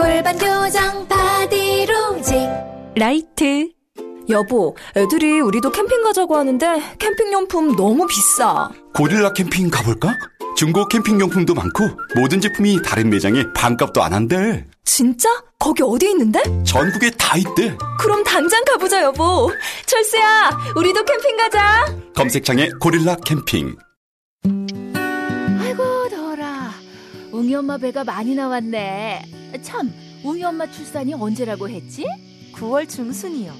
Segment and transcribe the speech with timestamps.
[0.00, 2.34] 골반 교정 바디로직
[2.96, 3.68] 라이트
[4.30, 8.70] 여보, 애들이 우리도 캠핑 가자고 하는데 캠핑용품 너무 비싸.
[8.94, 10.16] 고릴라 캠핑 가볼까?
[10.56, 14.64] 중고 캠핑용품도 많고 모든 제품이 다른 매장에 반값도 안 한대.
[14.84, 15.28] 진짜?
[15.58, 16.40] 거기 어디 있는데?
[16.64, 17.76] 전국에 다 있대.
[17.98, 19.50] 그럼 당장 가보자, 여보.
[19.84, 21.94] 철수야, 우리도 캠핑 가자.
[22.14, 23.76] 검색창에 고릴라 캠핑.
[27.50, 29.22] 웅이 엄마 배가 많이 나왔네
[29.60, 32.06] 참 웅이 엄마 출산이 언제라고 했지?
[32.52, 33.52] 9월 중순이요.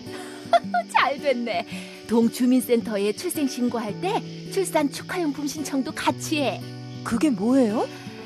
[0.92, 1.66] 잘 됐네
[2.06, 6.60] 동주민센터에 출생 신고할 때 출산 축하용품 신청도 같이 해
[7.02, 7.88] 그게 뭐예요?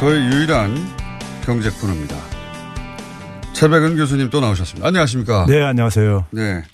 [0.00, 0.74] 저희 유일한
[1.44, 2.16] 경제 코너입니다.
[3.52, 4.88] 최백은 교수님 또 나오셨습니다.
[4.88, 5.44] 안녕하십니까?
[5.46, 6.24] 네, 안녕하세요.
[6.30, 6.64] 네.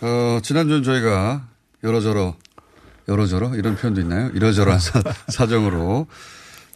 [0.00, 1.48] 어, 지난주는 저희가
[1.82, 2.36] 여러저러,
[3.08, 3.56] 여러저러?
[3.56, 4.30] 이런 표현도 있나요?
[4.32, 6.06] 이러저러한 사, 사정으로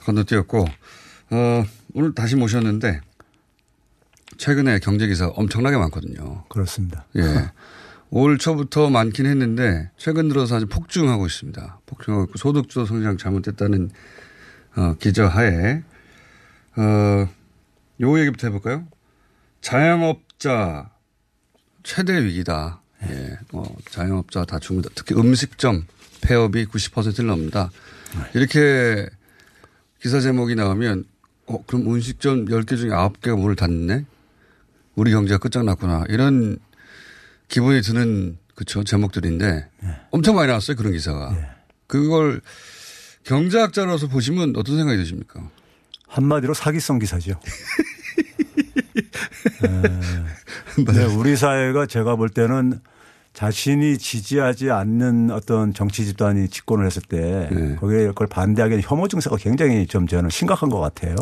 [0.00, 0.66] 건너뛰었고,
[1.30, 3.00] 어, 오늘 다시 모셨는데,
[4.38, 6.46] 최근에 경제기사 엄청나게 많거든요.
[6.48, 7.06] 그렇습니다.
[7.14, 7.22] 예.
[8.10, 11.78] 올 초부터 많긴 했는데, 최근 들어서 아주 폭증하고 있습니다.
[11.86, 13.92] 폭증하고 있고, 소득주도 성장 잘못됐다는,
[14.76, 15.82] 어, 기저하에,
[16.76, 17.28] 어,
[18.00, 18.86] 요 얘기부터 해볼까요?
[19.60, 20.90] 자영업자
[21.82, 22.80] 최대 위기다.
[23.08, 23.38] 예.
[23.52, 24.90] 어, 자영업자 다 죽는다.
[24.94, 25.86] 특히 음식점
[26.22, 27.70] 폐업이 90%를 넘는다.
[28.34, 29.08] 이렇게
[30.00, 31.04] 기사 제목이 나오면,
[31.46, 34.04] 어, 그럼 음식점 10개 중에 9개가 문을 닫네?
[34.94, 36.04] 우리 경제가 끝장났구나.
[36.08, 36.58] 이런
[37.48, 39.68] 기분이 드는, 그쵸, 제목들인데
[40.10, 40.76] 엄청 많이 나왔어요.
[40.76, 41.34] 그런 기사가.
[41.86, 42.40] 그걸
[43.24, 45.40] 경제학자로서 보시면 어떤 생각이 드십니까?
[46.08, 47.34] 한마디로 사기성 기사죠.
[49.62, 52.80] 네, 네, 우리 사회가 제가 볼 때는
[53.32, 57.76] 자신이 지지하지 않는 어떤 정치 집단이 집권을 했을 때 네.
[57.76, 61.14] 거기에 그걸 반대하기에는 혐오 증세가 굉장히 좀 저는 심각한 것 같아요.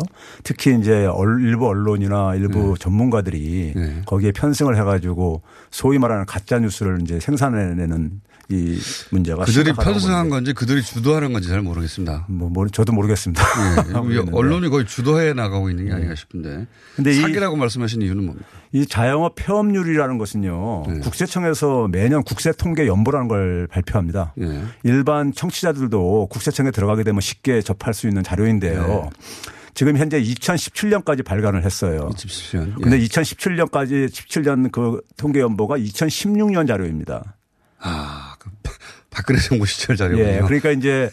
[0.43, 4.01] 특히 이제 얼- 일부 언론이나 일부 전문가들이 네.
[4.07, 8.21] 거기에 편승을 해가지고 소위 말하는 가짜 뉴스를 이제 생산해내는
[8.51, 8.79] 이
[9.11, 12.25] 문제가 그들이 보는데 건지 그들이 주도하는 건지 잘 모르겠습니다.
[12.29, 13.43] 뭐, 뭐 저도 모르겠습니다.
[13.43, 14.31] 예, 이 있는데.
[14.35, 16.65] 언론이 거의 주도해 나가고 있는 게 아닌가 싶은데.
[16.95, 18.47] 근데 이- 사기라고 말씀하신 이유는 뭡니까?
[18.71, 20.83] 이 자영업 폐업률이라는 것은요.
[20.87, 20.99] 네.
[20.99, 24.33] 국세청에서 매년 국세 통계 연보라는 걸 발표합니다.
[24.41, 24.63] 예.
[24.83, 29.09] 일반 청취자들도 국세청에 들어가게 되면 쉽게 접할 수 있는 자료인데요.
[29.11, 29.19] 네.
[29.75, 32.09] 지금 현재 2017년까지 발간을 했어요.
[32.15, 32.69] 27년.
[32.69, 32.73] 예.
[32.81, 37.35] 근데 2017년까지 17년 그 통계 연보가 2016년 자료입니다.
[37.81, 38.73] 아, 그 박-
[39.09, 40.27] 박근혜 정부 시절 자료군요.
[40.27, 40.39] 예.
[40.45, 41.09] 그러니까 이제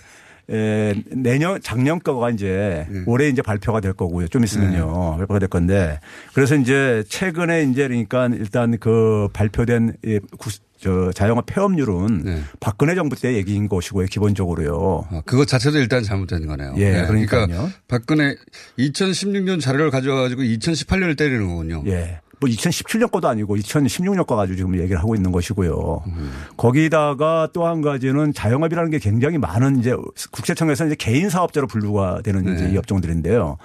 [0.48, 3.02] 에, 내년 작년 거가 이제 네.
[3.06, 4.28] 올해 이제 발표가 될 거고요.
[4.28, 5.16] 좀 있으면요.
[5.18, 5.98] 발표가 될 건데
[6.34, 12.42] 그래서 이제 최근에 이제 그러니까 일단 그 발표된 이 구- 저 자영업 폐업률은 네.
[12.60, 14.06] 박근혜 정부 때 얘기인 것이고요.
[14.06, 15.06] 기본적으로요.
[15.10, 16.74] 아, 그것 자체도 일단 잘못된 거네요.
[16.76, 17.70] 예, 그러니까 그러니까요.
[17.88, 18.36] 박근혜
[18.78, 21.82] 2016년 자료를 가져와 가지고 2018년을 때리는 거군요.
[21.86, 22.20] 예.
[22.46, 26.02] 뭐 2017년 거도 아니고 2016년 거 가지고 지금 얘기를 하고 있는 것이고요.
[26.06, 26.32] 음.
[26.56, 29.92] 거기다가 또 한 가지는 자영업이라는 게 굉장히 많은 이제
[30.30, 32.74] 국세청에서 이제 개인 사업자로 분류가 되는 이제 네.
[32.74, 33.58] 이 업종들인데요.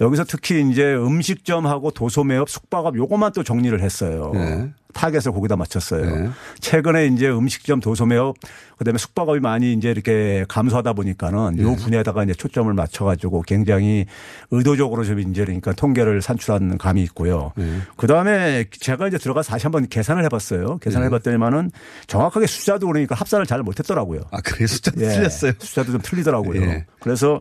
[0.00, 4.30] 여기서 특히 이제 음식점하고 도소매업, 숙박업 요것만 또 정리를 했어요.
[4.34, 4.70] 네.
[4.92, 6.04] 타겟을 거기다 맞췄어요.
[6.04, 6.30] 네.
[6.58, 8.34] 최근에 이제 음식점, 도소매업,
[8.76, 11.76] 그다음에 숙박업이 많이 이제 이렇게 감소하다 보니까는 요 네.
[11.76, 14.06] 분야에다가 이제 초점을 맞춰 가지고 굉장히
[14.50, 17.52] 의도적으로 좀 이제 그러니까 통계를 산출한 감이 있고요.
[17.56, 17.78] 네.
[17.96, 20.78] 그다음에 제가 이제 들어가서 다시 한번 계산을 해 봤어요.
[20.78, 21.14] 계산을 네.
[21.14, 21.70] 해봤더니만은
[22.08, 24.22] 정확하게 숫자도 그러니까 합산을 잘 못 했더라고요.
[24.30, 25.52] 아, 그래 숫자 예, 틀렸어요.
[25.58, 26.62] 숫자도 좀 틀리더라고요.
[26.62, 26.86] 예.
[26.98, 27.40] 그래서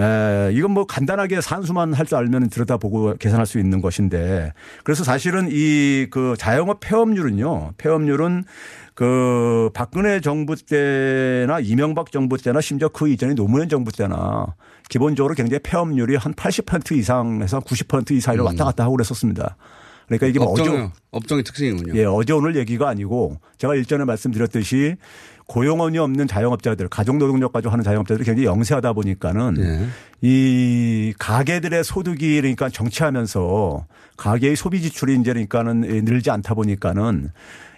[0.00, 4.52] 에, 이건 뭐 간단하게 산수만 할 줄 알면 들여다보고 계산할 수 있는 것인데
[4.84, 7.72] 그래서 사실은 이 그 자영업 폐업률은요.
[7.76, 8.44] 폐업률은
[8.94, 14.54] 그 박근혜 정부 때나 이명박 정부 때나 심지어 그 이전에 노무현 정부 때나
[14.88, 19.56] 기본적으로 굉장히 폐업률이 한 80% 이상에서 90% 이상으로 왔다 갔다 하고 그랬었습니다.
[20.06, 21.94] 그러니까 이게 뭐 어제 업종, 업종의 특징이군요.
[21.94, 24.96] 예, 어제 오늘 얘기가 아니고 제가 일전에 말씀드렸듯이
[25.50, 29.88] 고용원이 없는 자영업자들, 가족노동력 가지고 하는 자영업자들이 굉장히 영세하다 보니까는 예.
[30.20, 33.84] 이 가게들의 소득이 그러니까 정치하면서
[34.16, 37.30] 가게의 소비 지출이 이제 그러니까는 늘지 않다 보니까는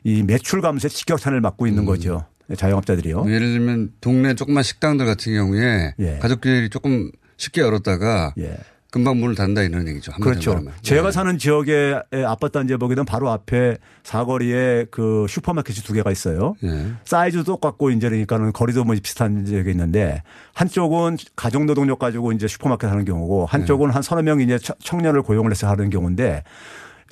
[0.04, 1.68] 이 매출 감소에 직격탄을 맞고 음.
[1.68, 2.26] 있는 거죠.
[2.54, 3.24] 자영업자들이요.
[3.28, 6.18] 예를 들면 동네 조그만 식당들 같은 경우에 예.
[6.18, 8.58] 가족끼리 조금 쉽게 열었다가 예.
[8.92, 10.12] 금방 문을 닫는다 이런 얘기죠.
[10.20, 10.50] 그렇죠.
[10.50, 10.74] 말하면.
[10.82, 11.12] 제가 예.
[11.12, 16.54] 사는 지역의 아파트 단지에 되면 바로 앞에 사거리에 그 슈퍼마켓이 두 개가 있어요.
[16.62, 16.92] 예.
[17.06, 20.22] 사이즈도 똑같고 이제 그러니까는 거리도 뭐 비슷한 지역에 있는데
[20.52, 25.22] 한쪽은 가족 노동력 가지고 이제 슈퍼마켓 하는 경우고 한쪽은 한 서너 명 이제 청- 청년을
[25.22, 26.42] 고용을 해서 하는 경우인데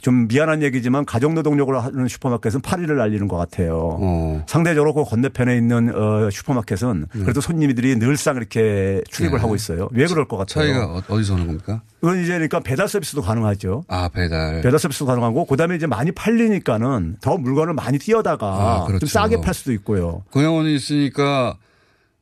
[0.00, 3.99] 좀 미안한 얘기지만 가족 노동력으로 하는 슈퍼마켓은 파리를 날리는 것 같아요.
[4.00, 4.44] 어.
[4.47, 9.43] 상대적으로 그 건너편에 있는 어 슈퍼마켓은 그래도 손님들이 늘상 이렇게 출입을 네.
[9.43, 9.88] 하고 있어요.
[9.93, 10.64] 왜 그럴 것 같아요?
[10.67, 11.82] 차이가 어- 어디서 오는 겁니까?
[12.00, 13.85] 그건 이제 그러니까 배달 서비스도 가능하죠.
[13.88, 14.62] 아, 배달.
[14.62, 19.00] 배달 서비스도 가능하고 그다음에 이제 많이 팔리니까는 더 물건을 많이 띄어다가 아, 그렇죠.
[19.00, 20.23] 좀 싸게 팔 수도 있고요.
[20.31, 21.56] 고용원이 있으니까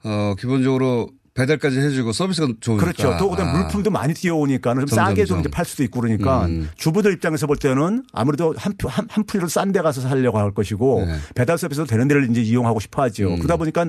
[0.04, 2.85] 어, 기본적으로 배달까지 해주고 서비스가 좋으니까.
[2.85, 3.17] 그렇죠.
[3.19, 3.58] 또 그다음 아.
[3.58, 4.96] 물품도 많이 뛰어오니까는 좀.
[4.96, 6.69] 싸게 좀 이제 팔 수도 있고 그러니까 음.
[6.76, 11.05] 주부들 입장에서 볼 때는 아무래도 한, 푸- 한, 한 푼이라도 싼데 가서 살려고 할 것이고
[11.06, 11.12] 네.
[11.12, 11.20] 음.
[11.35, 13.37] 배달 서비스도 되는 데를 이제 이용하고 싶어 하죠.
[13.37, 13.87] 그러다 보니까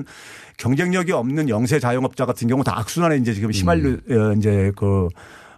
[0.58, 5.08] 경쟁력이 없는 영세 자영업자 같은 경우 다 악순환에 이제 지금 시말려 어, 이제 그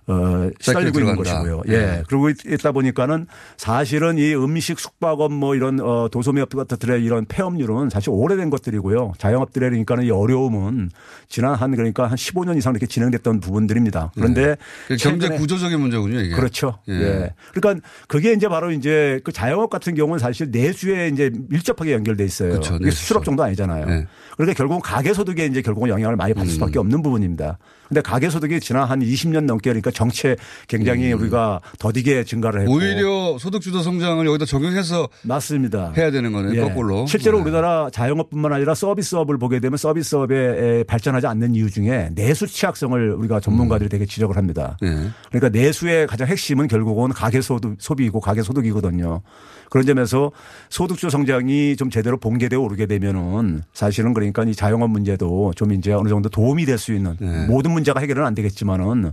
[0.09, 1.17] 어, 시달리고 있는 음.
[1.17, 1.63] 것이고요.
[1.69, 1.79] 예.
[1.79, 2.03] 네.
[2.09, 3.27] 그러고 있- 있다 보니까는
[3.57, 9.13] 사실은 이 음식 숙박업 뭐 이런 어, 도소매업 같은들의 이런 폐업률은 사실 오래된 것들이고요.
[9.19, 10.91] 자영업들의 그러니까는 이 어려움은
[11.29, 14.11] 지난 한 그러니까 한 15년 이상 이렇게 진행됐던 부분들입니다.
[14.15, 14.57] 그런데
[14.89, 16.35] 그 경제 구조적인 문제군요, 이게.
[16.35, 16.79] 그렇죠.
[16.89, 16.93] 예.
[16.95, 17.35] 예.
[17.55, 22.51] 그러니까 그게 이제 바로 이제 그 자영업 같은 경우는 사실 내수에 이제 밀접하게 연결돼 있어요.
[22.51, 22.77] 그렇죠.
[22.81, 22.91] 이게.
[22.91, 23.87] 수출업 정도 아니잖아요.
[23.87, 24.07] 네.
[24.37, 26.81] 그러니까 결국은 가계 소득에 이제 결국은 영향을 많이 받을 수밖에 음.
[26.81, 27.59] 없는 부분입니다.
[27.93, 30.35] 근데 가계 소득이 지난 한 20년 넘게 그러니까 정체
[30.67, 32.79] 굉장히 우리가 더디게 증가를 했고 음.
[32.79, 35.93] 오히려 소득주도 성장을 여기다 적용해서 맞습니다.
[35.95, 36.61] 해야 되는 거네, 예.
[36.63, 37.05] 거꾸로.
[37.05, 37.43] 실제로 네.
[37.45, 43.91] 우리나라 자영업뿐만 아니라 서비스업을 보게 되면 서비스업에 발전하지 않는 이유 중에 내수 취약성을 우리가 전문가들이
[43.91, 44.79] 되게 지적을 합니다.
[44.83, 45.11] 예.
[45.29, 49.21] 그러니까 내수의 가장 핵심은 결국은 가계 소득 소비이고 가계 소득이거든요.
[49.69, 50.31] 그런 점에서
[50.69, 56.11] 소득주 성장이 좀 제대로 봉개되어 오르게 되면은 사실은 그러니까 이 자영업 문제도 좀 이제 어느
[56.11, 57.47] 정도 도움이 될 수 있는 네.
[57.47, 59.13] 모든 문제 가 해결은 안 되겠지만은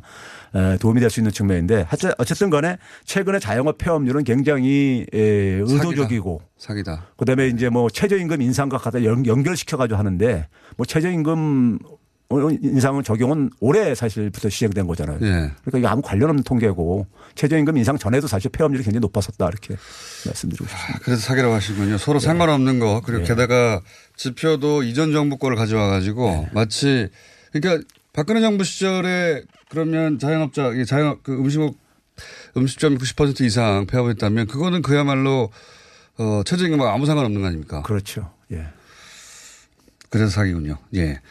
[0.55, 6.41] 에, 도움이 될 수 있는 측면인데 하여튼 어쨌든 간에 최근에 자영업 폐업률은 굉장히 에, 의도적이고
[6.57, 7.07] 사기다.
[7.17, 11.79] 그다음에 이제 뭐 최저임금 인상과 갖다 연- 연결시켜 가지고 하는데 뭐 최저임금
[12.61, 15.17] 인상은 적용은 올해 사실부터 시행된 거잖아요.
[15.23, 15.51] 예.
[15.63, 19.75] 그러니까 이게 아무 관련 없는 통계고 최저임금 인상 전에도 사실 폐업률이 굉장히 높았었다 이렇게
[20.27, 20.93] 말씀드리고 싶습니다.
[20.95, 21.97] 아, 그래서 사기라고 하시군요.
[21.97, 23.01] 서로 상관없는 거.
[23.03, 23.81] 그리고 게다가
[24.15, 27.09] 지표도 이전 정부 거를 가져와 가지고 마치
[27.51, 27.83] 그러니까
[28.13, 31.75] 박근혜 정부 시절에 그러면 자영업자, 이 자영업 그 음식업
[32.57, 35.51] 음식점이 90% 이상 폐업했다면 그거는 그야말로
[36.17, 37.81] 어, 최저임금하고 아무 상관없는 거 아닙니까?
[37.83, 38.33] 그렇죠.
[38.51, 38.67] 예.
[40.09, 40.77] 그래서 사기군요.
[40.95, 41.21] 예.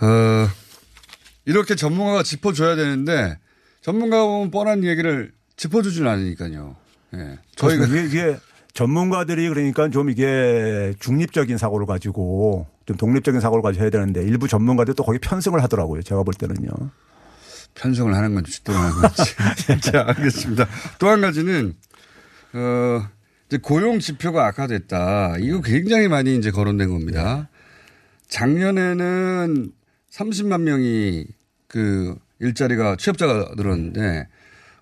[0.00, 0.48] 어,
[1.44, 3.38] 이렇게 전문가가 짚어줘야 되는데
[3.82, 6.76] 전문가가 보면 뻔한 얘기를 짚어주지는 않으니까요.
[7.14, 7.38] 예.
[7.56, 8.36] 저희가 저희가 이게, 이게
[8.72, 15.04] 전문가들이 그러니까 좀 이게 중립적인 사고를 가지고 좀 독립적인 사고를 해야 되는데 일부 전문가들 또
[15.04, 16.02] 거기 편승을 하더라고요.
[16.02, 16.68] 제가 볼 때는요.
[17.74, 19.34] 편성을 하는 건지 또 하는 건지.
[19.90, 20.68] 자, 알겠습니다.
[20.98, 21.74] 또 한 가지는,
[22.52, 23.08] 어,
[23.48, 25.38] 이제 고용 지표가 악화됐다.
[25.40, 27.48] 이거 굉장히 많이 이제 거론된 겁니다.
[28.28, 29.72] 작년에는
[30.10, 31.26] 30만 명이
[31.68, 34.28] 그 일자리가 취업자가 늘었는데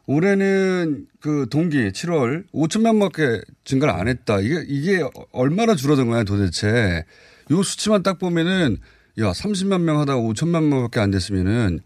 [0.06, 4.40] 올해는 그 동기 7월 5천만 명밖에 증가를 안 했다.
[4.40, 7.04] 이게 이게 얼마나 줄어든 거야 도대체.
[7.50, 8.78] 요 수치만 딱 보면은
[9.18, 11.80] 야 30만 명 하다가 5천만 명밖에 안 됐으면은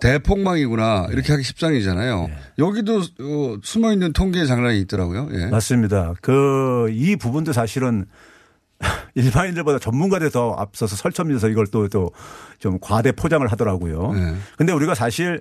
[0.00, 2.28] 대폭망이구나 이렇게 하기 십상이잖아요.
[2.58, 5.28] 여기도 어, 숨어 있는 통계의 장난이 있더라고요.
[5.32, 5.46] 예.
[5.46, 6.14] 맞습니다.
[6.20, 8.04] 그 이 부분도 사실은
[9.14, 12.10] 일반인들보다 전문가들이 더 앞서서 설쳐면서 이걸 또 또
[12.58, 14.12] 좀 과대 포장을 하더라고요.
[14.12, 14.34] 네.
[14.56, 15.40] 근데 우리가 사실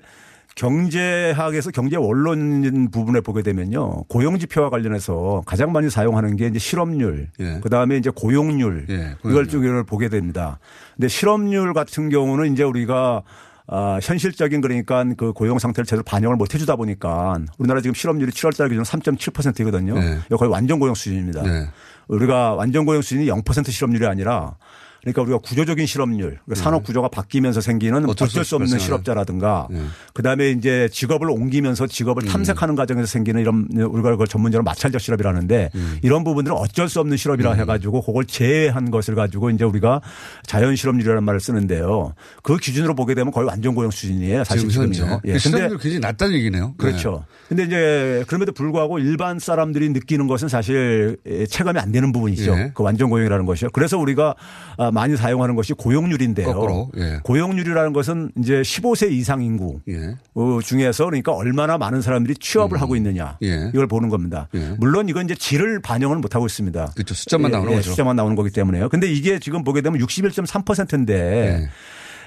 [0.55, 4.05] 경제학에서 경제 원론 부분에 보게 되면요.
[4.05, 7.59] 고용 지표와 관련해서 가장 많이 사용하는 게 이제 실업률, 예.
[7.61, 9.47] 그다음에 이제 고용률, 예, 이걸 고용률.
[9.47, 10.59] 쪽을 보게 됩니다.
[10.95, 13.23] 근데 실업률 같은 경우는 이제 우리가
[13.67, 18.55] 아, 현실적인 그러니까 그 고용 상태를 제대로 반영을 못 해주다 보니까 우리나라 지금 실업률이 7월
[18.55, 19.95] 달 기준 3.7%거든요.
[19.95, 20.19] 네.
[20.37, 21.41] 거의 완전 고용 수준입니다.
[21.41, 21.67] 네.
[22.07, 24.55] 우리가 완전 고용 수준이 0% 실업률이 아니라
[25.05, 28.07] 그러니까 우리가 구조적인 실업률, 그러니까 산업 구조가 바뀌면서 생기는 네.
[28.09, 29.81] 어쩔 수 수 없는 실업자라든가 네.
[30.13, 32.27] 그다음에 이제 직업을 옮기면서 직업을 음.
[32.27, 35.99] 탐색하는 과정에서 생기는 이런 우리가 그걸 전문적으로 마찰적 실업이라는데 음.
[36.01, 40.01] 이런 부분들은 어쩔 수 없는 실업이라 해가지고 그걸 제외한 것을 가지고 이제 우리가
[40.45, 42.13] 자연 실업률이라는 말을 쓰는데요.
[42.41, 44.43] 그 기준으로 보게 되면 거의 완전 고용 수준이에요.
[44.43, 45.21] 사실 지금 지금요.
[45.25, 45.37] 예.
[45.37, 46.73] 실업률 굉장히 낮다는 얘기네요.
[46.77, 47.25] 그렇죠.
[47.47, 51.17] 근데 이제 그럼에도 불구하고 일반 사람들이 느끼는 것은 사실
[51.49, 52.53] 체감이 안 되는 부분이죠.
[52.57, 52.71] 예.
[52.73, 53.69] 그 완전 고용이라는 것이요.
[53.71, 54.35] 그래서 우리가
[54.77, 56.47] 아, 많이 사용하는 것이 고용률인데요.
[56.47, 57.19] 거꾸로, 예.
[57.23, 60.15] 고용률이라는 것은 이제 15세 이상 인구 네.
[60.33, 63.69] 어, 중에서 그러니까 얼마나 많은 사람들이 취업을 하고 있느냐 예.
[63.73, 64.47] 이걸 보는 겁니다.
[64.55, 64.75] 예.
[64.79, 66.93] 물론 이건 이제 질을 반영을 못 하고 있습니다.
[66.95, 67.13] 그렇죠.
[67.13, 67.89] 숫자만 나오는 거죠.
[67.91, 68.89] 숫자만 나오는 거기 때문에요.
[68.89, 71.69] 근데 이게 지금 보게 되면 61.3%인데 예.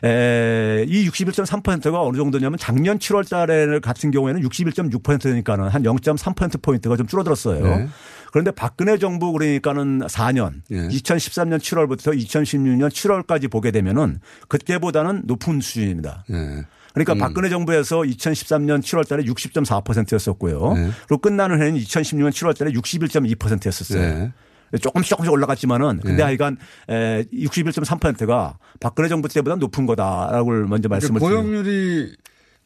[0.05, 7.89] 에, 이 61.3%가 어느 정도냐면 작년 7월 달에 같은 경우에는 61.6%니까는 한 0.3%포인트가 좀 줄어들었어요.
[8.29, 8.33] 네.
[8.33, 10.89] 그런데 박근혜 정부 그러니까는 4년, 예.
[10.89, 16.25] 2013년 7월부터 2016년 7월까지 보게 되면은 그때보다는 높은 수준입니다.
[16.29, 16.63] 네.
[16.95, 20.75] 그러니까 박근혜 정부에서 2013년 7월 달에 60.4%였었고요.
[20.75, 20.91] 네.
[21.07, 24.01] 그리고 끝나는 해는 2016년 7월 달에 61.2%였었어요.
[24.01, 24.33] 네.
[24.81, 26.23] 조금씩 조금씩 올라갔지만은 근데 네.
[26.25, 26.59] 하여간
[26.89, 32.17] 61.3%가 박근혜 정부 때보다 높은 거다라고 먼저 말씀을 그러니까 드리고 고용률이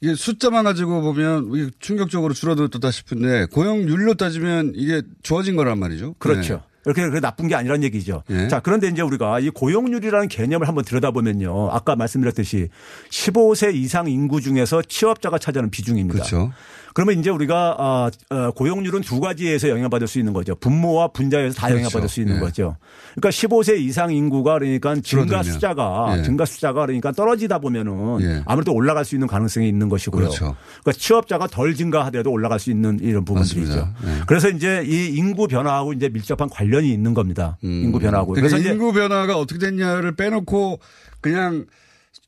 [0.03, 6.17] 이게 숫자만 가지고 보면 이게 충격적으로 줄어들었다 싶은데 고용률로 따지면 이게 좋아진 거란 말이죠.
[6.19, 6.65] 그렇죠.
[6.85, 8.25] 이렇게 그렇게 나쁜 게 아니란 얘기죠.
[8.31, 8.49] 예.
[8.49, 11.71] 자, 그런데 이제 우리가 이 고용률이라는 개념을 한번 들여다보면요.
[11.71, 12.69] 아까 말씀드렸듯이
[13.11, 16.15] 15세 이상 인구 중에서 취업자가 차지하는 비중입니다.
[16.15, 16.53] 그렇죠.
[16.95, 20.55] 그러면 이제 우리가 아, 어, 고용률은 두 가지에서 영향받을 수 있는 거죠.
[20.57, 21.79] 분모와 분자에서 다 그렇죠.
[21.81, 22.41] 영향받을 수 있는 예.
[22.41, 22.77] 거죠.
[23.15, 25.43] 그러니까 15세 이상 인구가 그러니까 증가.
[25.43, 26.23] 숫자가 예.
[26.23, 28.43] 증가 숫자가 그러니까 떨어지다 보면은 예.
[28.47, 30.21] 아무래도 올라갈 수 있는 가능성이 있는 것이고요.
[30.23, 30.57] 그렇죠.
[30.83, 33.89] 그러니까 취업자가 덜 증가하더라도 올라갈 수 있는 이런 부분들이죠.
[34.05, 34.09] 예.
[34.27, 37.57] 그래서 이제 이 인구 변화하고 이제 밀접한 관련이 있는 겁니다.
[37.63, 38.33] 인구 변화하고.
[38.33, 40.81] 그러니까 그래서 인구 변화가 어떻게 됐냐를 빼놓고
[41.21, 41.67] 그냥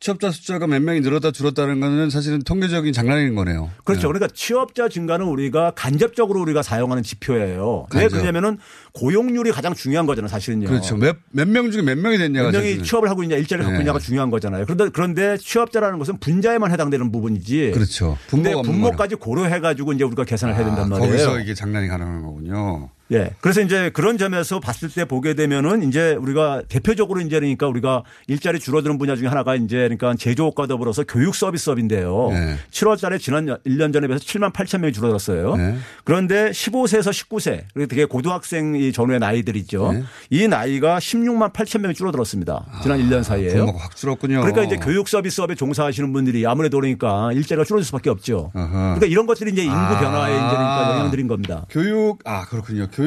[0.01, 3.71] 취업자 숫자가 몇 명이 늘었다 줄었다는 거는 사실은 통계적인 장난인 거네요.
[3.85, 4.09] 그렇죠.
[4.09, 4.13] 네.
[4.13, 7.87] 그러니까 취업자 증가는 우리가 간접적으로 우리가 사용하는 지표예요.
[7.95, 8.13] 왜 간접.
[8.13, 8.59] 그러냐면은
[8.93, 10.69] 고용률이 가장 중요한 거잖아요, 사실은요.
[10.69, 10.97] 그렇죠.
[10.97, 12.85] 몇, 몇명 중에 몇 명이 됐냐가 몇 명이 사실은.
[12.85, 13.83] 취업을 하고 있냐, 일자리를 갖고 네.
[13.83, 14.65] 있냐가 중요한 거잖아요.
[14.67, 17.71] 그런데, 그런데 취업자라는 것은 분자에만 해당되는 부분이지.
[17.73, 18.19] 그렇죠.
[18.33, 21.11] 없는 분모까지 고려해 가지고 이제 우리가 계산을 해야 된단 아, 말이에요.
[21.11, 22.91] 거기서 이게 장난이 가능한 거군요.
[23.15, 23.31] 예.
[23.41, 28.59] 그래서 이제 그런 점에서 봤을 때 보게 되면은 이제 우리가 대표적으로 이제 그러니까 우리가 일자리
[28.59, 32.29] 줄어드는 분야 중에 하나가 이제 그러니까 제조업과 더불어서 교육 서비스업인데요.
[32.33, 32.57] 네.
[32.71, 35.57] 7월 달에 지난 1년 전에 비해서 7만 8천 명이 줄어들었어요.
[35.57, 35.77] 네.
[36.05, 39.93] 그런데 15세에서 19세, 그리고 되게 고등학생 이 전후의 나이들 있죠.
[39.93, 40.03] 네.
[40.31, 42.65] 이 나이가 16만 8천 명이 줄어들었습니다.
[42.83, 43.67] 지난 1년 사이에요.
[43.77, 44.41] 확 줄었군요.
[44.41, 48.51] 그러니까 이제 교육 서비스업에 종사하시는 분들이 아무래도 그러니까 일자리가 줄어들 수밖에 없죠.
[48.53, 50.01] 그러니까 이런 것들이 이제 인구 아.
[50.01, 51.67] 변화에 이제 그러니까 영향들인 겁니다.
[51.71, 52.89] 교육 아 그렇군요.
[52.93, 53.04] 교육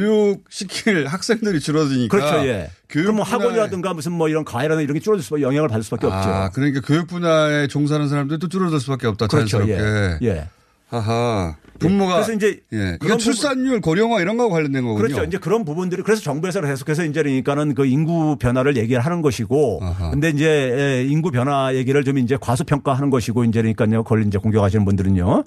[0.50, 2.70] 시킬 학생들이 줄어드니까 그렇죠, 예.
[2.90, 5.84] 교육 그럼 뭐 분야에- 학원이라든가 무슨 뭐 이런 과외라든가 이런 게 줄어들 수밖에 영향을 받을
[5.84, 6.56] 수밖에 아, 없죠.
[6.56, 9.28] 그러니까 교육 분야에 종사하는 사람들이 또 줄어들 수밖에 없다.
[9.28, 10.26] 그렇죠, 자연스럽게.
[10.26, 10.30] 예.
[10.30, 10.48] 예.
[10.90, 11.56] 하하.
[11.80, 12.98] 분모가 그래서 이제 예.
[13.00, 15.04] 그런 출산율 고령화 이런 거하고 관련된 거군요.
[15.04, 15.24] 그렇죠.
[15.26, 20.10] 이제 그런 부분들이 그래서 정부에서 계속해서 이제 그러니까는 그 인구 변화를 얘기를 하는 것이고 아하.
[20.10, 24.04] 근데 이제 예, 인구 변화 얘기를 좀 이제 과소평가하는 것이고 이제 그러니까요.
[24.04, 25.44] 그걸 이제 공격하시는 분들은요.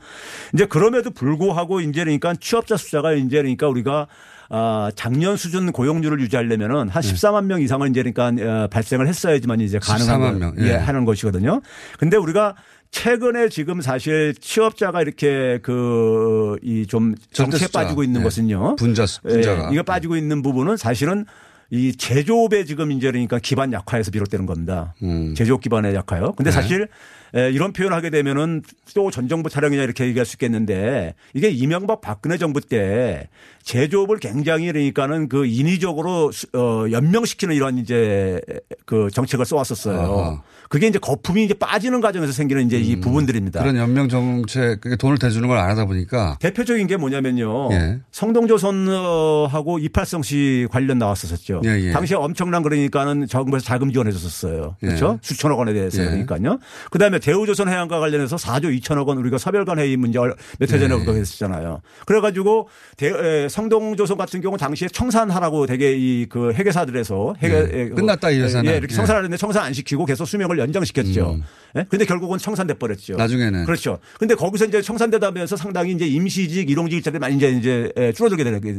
[0.54, 4.06] 이제 그럼에도 불구하고 이제 그러니까 취업자 숫자가 이제 그러니까 우리가
[4.52, 9.78] 아, 작년 수준 고용률을 유지하려면은 한 14만 명 이상은 이제 그러니까 어, 발생을 했어야지만 이제
[9.78, 10.74] 가능한 14만 거- 명, 예, 예.
[10.74, 11.60] 하는 것이거든요.
[11.98, 12.56] 근데 우리가
[12.90, 17.68] 최근에 지금 사실 취업자가 이렇게 그 이 좀 정체에.
[17.72, 18.24] 빠지고 있는 예.
[18.24, 18.74] 것은요.
[18.76, 19.68] 분자 수- 분자가.
[19.70, 21.24] 예, 이거 빠지고 있는 부분은 사실은
[21.70, 24.94] 이 제조업의 지금 이제 그러니까 기반 약화에서 비롯되는 겁니다.
[25.02, 25.34] 음.
[25.36, 26.32] 제조업 기반의 약화요.
[26.32, 26.54] 근데 네.
[26.54, 26.88] 사실
[27.32, 28.62] 에, 이런 표현을 하게 되면은
[28.94, 33.28] 또 전 정부 타령이냐 이렇게 얘기할 수 있겠는데 이게 이명박 박근혜 정부 때
[33.62, 38.40] 제조업을 굉장히 그러니까는 그 인위적으로 수- 어, 연명시키는 이런 이제
[38.84, 40.00] 그 정책을 써왔었어요.
[40.00, 40.42] 아하.
[40.70, 43.58] 그게 이제 거품이 이제 빠지는 과정에서 생기는 이제 이 부분들입니다.
[43.60, 43.62] 음.
[43.64, 47.72] 그런 연명 정책 그게 돈을 대주는 걸 안 하다 보니까 대표적인 게 뭐냐면요.
[47.72, 47.98] 예.
[48.12, 51.62] 성동조선하고 이팔성 씨 관련 나왔었었죠.
[51.64, 51.90] 예, 예.
[51.92, 54.76] 당시에 엄청난 그러니까는 정부에서 자금 지원해 줬었어요.
[54.80, 55.14] 그렇죠?
[55.14, 55.18] 예.
[55.22, 56.06] 수천억 원에 대해서 예.
[56.06, 56.58] 그러니까요.
[56.92, 60.92] 그다음에 대우조선 해양과 관련해서 4조 2천억 원 우리가 서별관 회의 문제 몇 해 전에 예.
[60.96, 61.80] 우리가 했었잖아요.
[62.06, 67.80] 그래가지고 대, 에, 성동조선 같은 경우 당시에 청산하라고 되게 이 그 회계사들에서 회계 예.
[67.80, 68.70] 에, 끝났다, 이 회사는.
[68.70, 68.96] 예, 이렇게 예.
[68.96, 71.32] 청산하는데 청산 안 시키고 계속 수명을 연장시켰죠.
[71.32, 71.42] 음.
[71.76, 71.86] 예?
[71.88, 73.14] 근데 결국은 청산돼 버렸죠.
[73.14, 73.64] 나중에는.
[73.64, 74.00] 그렇죠.
[74.18, 78.60] 근데 거기서 이제 청산되다면서 상당히 이제 임시직, 일용직 일자리 많이 이제 이제 예, 줄어들게 되는
[78.60, 78.70] 게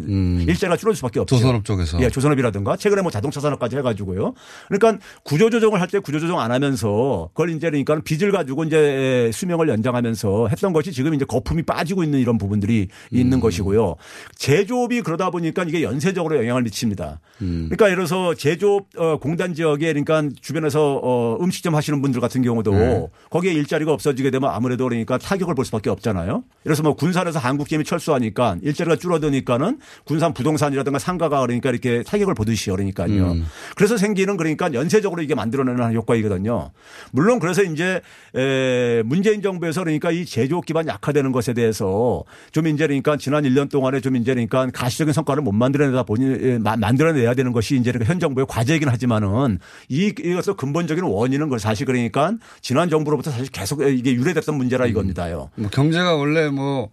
[0.51, 1.35] 일자리가 줄어들 수밖에 없죠.
[1.35, 1.39] 음.
[1.39, 2.01] 조선업 쪽에서.
[2.01, 4.33] 예, 조선업이라든가 최근에 뭐 자동차 산업까지 해가지고요.
[4.67, 10.47] 그러니까 구조조정을 할 때 구조조정 안 하면서 그걸 이제 그러니까 빚을 가지고 이제 수명을 연장하면서
[10.49, 13.95] 했던 것이 지금 이제 거품이 빠지고 있는 이런 부분들이 있는 것이고요.
[14.37, 17.19] 제조업이 그러다 보니까 이게 연쇄적으로 영향을 미칩니다.
[17.39, 22.71] 그러니까 예를 들어서 제조업 어, 공단 지역에 그러니까 주변에서 어, 음식점 하시는 분들 같은 경우도
[22.71, 23.07] 네.
[23.29, 26.43] 거기에 일자리가 없어지게 되면 아무래도 그러니까 타격을 볼 수밖에 없잖아요.
[26.63, 33.31] 그래서 뭐 군산에서 한국기업이 철수하니까 일자리가 줄어드니까는 군산 부동산이라든가 상가가 그러니까 이렇게 타격을 보듯이 그러니까요.
[33.31, 33.45] 음.
[33.75, 36.71] 그래서 생기는 그러니까 연쇄적으로 이게 만들어내는 효과이거든요.
[37.11, 38.01] 물론 그래서 이제
[38.35, 43.69] 에 문재인 정부에서 그러니까 이 제조업 기반 약화되는 것에 대해서 좀 이제 그러니까 지난 1년
[43.69, 48.19] 동안에 좀 이제 그러니까 가시적인 성과를 못 만들어내다 보니 만들어내야 되는 것이 이제 그러니까 현
[48.19, 49.59] 정부의 과제이긴 하지만은
[49.89, 55.51] 이 이것의 근본적인 원인은 그 사실 그러니까 지난 정부로부터 사실 계속 이게 유래됐던 문제라 이겁니다요.
[55.55, 56.89] 뭐 경제가 원래 뭐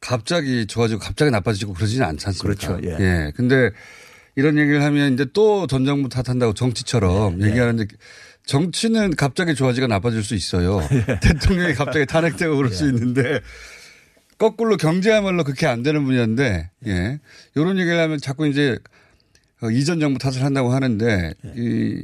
[0.00, 2.68] 갑자기 좋아지고 갑자기 나빠지고 그러지는 않지 않습니까?
[2.68, 2.88] 그렇죠.
[2.88, 2.96] 예.
[3.04, 3.32] 예.
[3.34, 3.70] 근데
[4.36, 7.46] 이런 얘기를 하면 이제 또 전 정부 탓한다고 정치처럼 예.
[7.48, 7.86] 얘기하는데
[8.46, 10.80] 정치는 갑자기 좋아지가 나빠질 수 있어요.
[10.92, 11.20] 예.
[11.20, 13.40] 대통령이 갑자기 탄핵되고 그럴 수 있는데
[14.36, 17.20] 거꾸로 경제야말로 그렇게 안 되는 분야인데 예.
[17.54, 18.78] 이런 얘기를 하면 자꾸 이제
[19.62, 21.52] 어, 이전 정부 탓을 한다고 하는데 예.
[21.56, 22.02] 이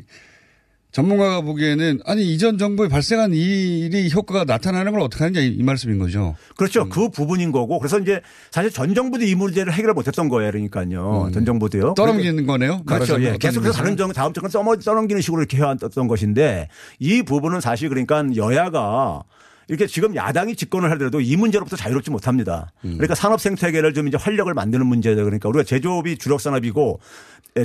[0.92, 5.62] 전문가가 보기에는 아니 이전 정부에 발생한 이 일이 효과가 나타나는 걸 어떻게 하느냐 이, 이
[5.62, 6.34] 말씀인 거죠.
[6.56, 6.88] 그렇죠.
[6.88, 8.20] 그 부분인 거고 그래서 이제
[8.50, 10.50] 사실 전 정부도 이 문제를 해결을 못했던 거예요.
[10.50, 11.30] 그러니까요.
[11.32, 11.94] 전 정부도요.
[11.94, 12.82] 떠넘기는 거네요.
[12.84, 13.22] 그렇죠.
[13.22, 13.36] 예.
[13.38, 13.96] 계속해서 다른.
[13.96, 16.68] 정, 다음 정권 떠넘, 떠넘기는 식으로 이렇게 해왔던 것인데
[16.98, 19.22] 이 부분은 사실 그러니까 여야가
[19.70, 22.72] 이렇게 지금 야당이 집권을 하더라도 이 문제로부터 자유롭지 못합니다.
[22.84, 22.94] 음.
[22.94, 25.22] 그러니까 산업 생태계를 좀 이제 활력을 만드는 문제죠.
[25.22, 26.98] 그러니까 우리가 제조업이 주력 산업이고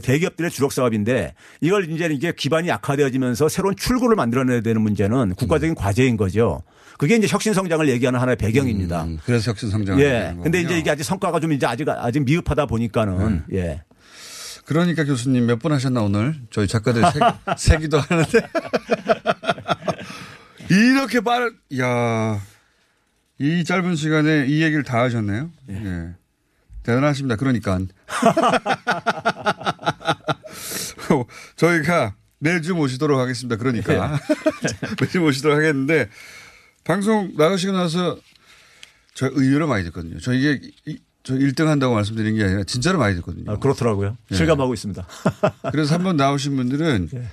[0.03, 6.15] 대기업들의 주력 사업인데 이걸 이제 이게 기반이 약화되어지면서 새로운 출구를 만들어내야 되는 문제는 국가적인 과제인
[6.15, 6.61] 거죠.
[6.99, 9.03] 그게 이제 혁신 성장을 얘기하는 하나의 배경입니다.
[9.05, 10.35] 음, 그래서 혁신 성장을 예.
[10.43, 10.61] 근데.
[10.61, 13.81] 이제 이게 아직 성과가 좀 이제 아직 아직 미흡하다 보니까는 예.
[14.65, 17.19] 그러니까 교수님 몇 번 하셨나 오늘 저희 작가들 세,
[17.75, 18.39] 세기도 하는데
[20.69, 22.39] 이렇게 빠른 야
[23.37, 25.51] 이 짧은 시간에 이 얘기를 다 하셨네요.
[25.69, 26.13] 예.
[26.83, 27.35] 대단하십니다.
[27.35, 27.79] 그러니까
[31.57, 33.57] 저희가 매주 모시도록 하겠습니다.
[33.57, 34.17] 그러니까
[35.01, 36.07] 매주 모시도록 하겠는데
[36.85, 38.17] 방송 나가시고 나서
[39.13, 40.17] 저 의외로 많이 듣거든요.
[40.19, 43.51] 저 이게 이- 저 1등 한다고 말씀드린 게 아니라 진짜로 많이 듣거든요.
[43.51, 44.15] 아, 그렇더라고요.
[44.31, 44.35] 예.
[44.35, 45.07] 실감하고 있습니다.
[45.71, 47.27] 그래서 한번 나오신 분들은 예.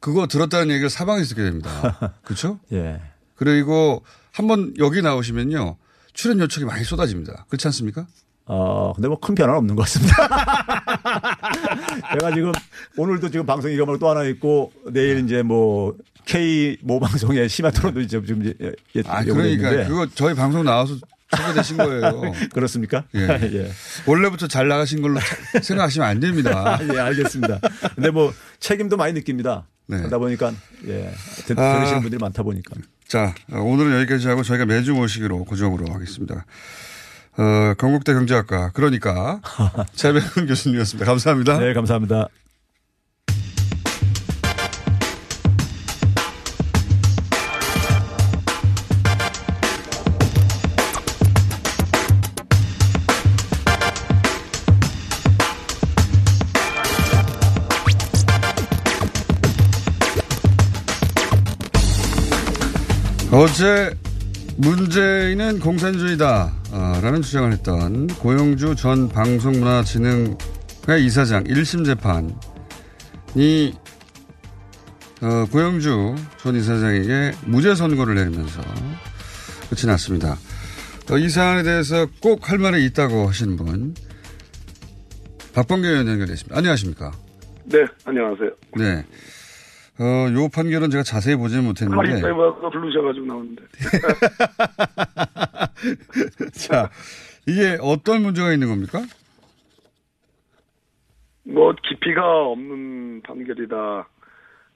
[0.00, 2.14] 그거 들었다는 얘기를 사방에서 듣게 됩니다.
[2.22, 2.58] 그렇죠?
[2.72, 3.00] 예.
[3.34, 5.76] 그리고 한번 여기 나오시면요.
[6.12, 7.46] 출연 요청이 많이 쏟아집니다.
[7.48, 8.06] 그렇지 않습니까?
[8.46, 10.14] 어, 근데 뭐 큰 변화는 없는 것 같습니다.
[12.12, 12.52] 제가 지금
[12.96, 15.94] 오늘도 지금 방송 이름을 또 하나 있고 내일 이제 뭐
[16.24, 19.88] K 모 방송의 심야 토론도 이제 좀 예, 예, 아, 그러니까 있는데.
[19.88, 20.94] 그거 저희 방송 나와서
[21.36, 22.32] 소개되신 거예요.
[22.54, 23.04] 그렇습니까?
[23.14, 23.20] 예.
[23.52, 23.70] 예.
[24.06, 26.78] 원래부터 잘 나가신 걸로 차- 생각하시면 안 됩니다.
[26.80, 27.58] 아, 예, 알겠습니다.
[27.94, 29.66] 근데 뭐 책임도 많이 느낍니다.
[29.88, 29.98] 네.
[29.98, 30.52] 그러다 보니까
[30.86, 31.12] 예.
[31.46, 31.74] 듣- 아.
[31.76, 32.74] 들으시는 분들이 많다 보니까.
[33.08, 36.44] 자, 어, 오늘은 여기까지 하고 저희가 매주 모시기로 고정으로 하겠습니다.
[37.38, 39.40] 어, 건국대 경제학과 그러니까
[39.94, 41.04] 최백훈 교수님이었습니다.
[41.06, 41.58] 감사합니다.
[41.58, 42.28] 네, 감사합니다.
[63.38, 63.94] 어제
[64.56, 70.36] 문재인은 공산주의다 어, 라는 주장을 했던 고영주 전 방송문화진흥회
[71.00, 73.74] 이사장 1심 재판이
[75.20, 78.62] 어, 고영주 전 이사장에게 무죄 선고를 내리면서
[79.68, 80.38] 끝이 났습니다.
[81.10, 83.94] 어, 이 사안에 대해서 꼭 할 말이 있다고 하시는 분
[85.52, 86.56] 박범계 의원 연결됐습니다.
[86.56, 87.12] 안녕하십니까?
[87.64, 88.50] 네, 안녕하세요.
[88.78, 89.04] 네.
[89.98, 91.96] 어, 요 판결은 제가 자세히 보지는 못했는데.
[91.96, 93.62] 파리 사이버가 부르셔가지고 나오는데.
[96.52, 96.90] 자,
[97.46, 99.00] 이게 어떤 문제가 있는 겁니까?
[101.44, 104.08] 뭐 깊이가 없는 판결이다.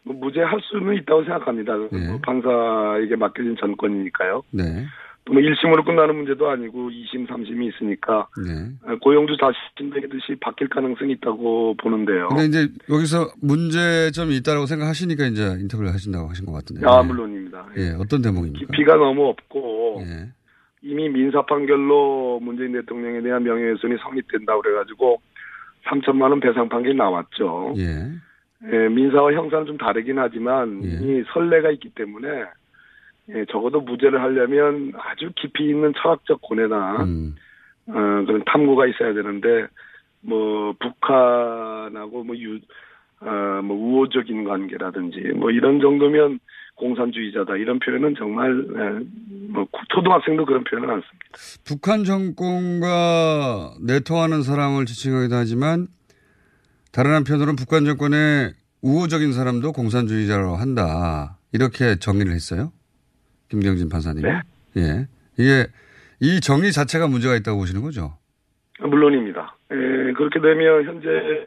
[0.05, 1.75] 뭐 무죄할 수는 있다고 생각합니다.
[1.93, 2.09] 네.
[2.09, 4.43] 뭐 판사에게 맡겨진 전권이니까요.
[4.53, 4.87] 네.
[5.31, 8.97] 또뭐 1심으로 끝나는 문제도 아니고 2심, 3심이 있으니까 네.
[9.01, 12.29] 고영주 자신 얘기듯이 바뀔 가능성이 있다고 보는데요.
[12.29, 16.87] 근데 이제 여기서 문제점이 있다고 생각하시니까 이제 인터뷰를 하신다고 하신 것 같은데.
[16.87, 17.09] 아, 네.
[17.09, 17.67] 물론입니다.
[17.79, 18.59] 예, 어떤 대목입니까?
[18.59, 20.29] 깊이가 너무 없고 예.
[20.83, 25.21] 이미 민사 판결로 문재인 대통령에 대한 명예훼손이 성립된다 그래가지고
[25.85, 27.75] 3천만 원 배상 판결이 나왔죠.
[27.79, 28.11] 예.
[28.73, 30.89] 예, 민사와 형사는 좀 다르긴 하지만 예.
[30.89, 32.29] 이 선례가 있기 때문에
[33.35, 37.37] 예, 적어도 무죄를 하려면 아주 깊이 있는 철학적 고뇌나 음.
[37.87, 39.67] 어, 그런 탐구가 있어야 되는데
[40.21, 42.59] 뭐 북한하고 뭐 유,
[43.21, 46.41] 어, 뭐 우호적인 관계라든지 뭐 이런 정도면
[46.77, 49.05] 공산주의자다 이런 표현은 정말 에,
[49.51, 51.65] 뭐 초등학생도 그런 표현은 안 씁니다.
[51.65, 55.89] 북한 정권과 내통하는 사람을 지칭하기도 하지만
[56.93, 61.37] 다른 한편으로는 북한 정권의 우호적인 사람도 공산주의자로 한다.
[61.53, 62.73] 이렇게 정의를 했어요.
[63.51, 64.23] 김경진 판사님.
[64.23, 64.41] 네.
[64.77, 65.07] 예.
[65.37, 65.67] 이게
[66.21, 68.17] 이 정의 자체가 문제가 있다고 보시는 거죠?
[68.81, 69.57] 물론입니다.
[69.71, 71.47] 에, 그렇게 되면 현재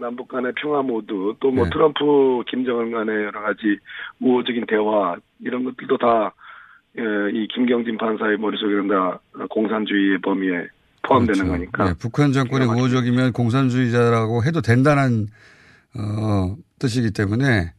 [0.00, 1.08] 남북 간의 평화 모드
[1.40, 1.70] 또뭐 네.
[1.70, 3.78] 트럼프 김정은 간의 여러 가지
[4.20, 6.32] 우호적인 대화 이런 것들도 다
[7.32, 10.66] 이 김경진 판사의 머릿속에는 다 공산주의의 범위에
[11.02, 11.52] 포함되는 그렇죠.
[11.52, 12.64] 거니까 예, 북한 정권이.
[12.64, 15.26] 우호적이면 공산주의자라고 해도 된다는
[15.96, 17.72] 어, 뜻이기 때문에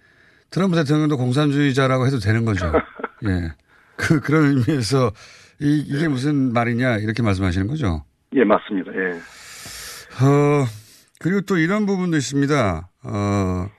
[0.51, 2.71] 트럼프 대통령도 공산주의자라고 해도 되는 거죠.
[3.27, 3.53] 예.
[3.95, 5.12] 그, 그런 의미에서
[5.59, 8.03] 이, 이게 무슨 말이냐 이렇게 말씀하시는 거죠.
[8.35, 8.91] 예 맞습니다.
[8.93, 9.12] 예.
[10.25, 10.65] 어,
[11.19, 12.89] 그리고 또 이런 부분도 있습니다.
[13.03, 13.69] 어,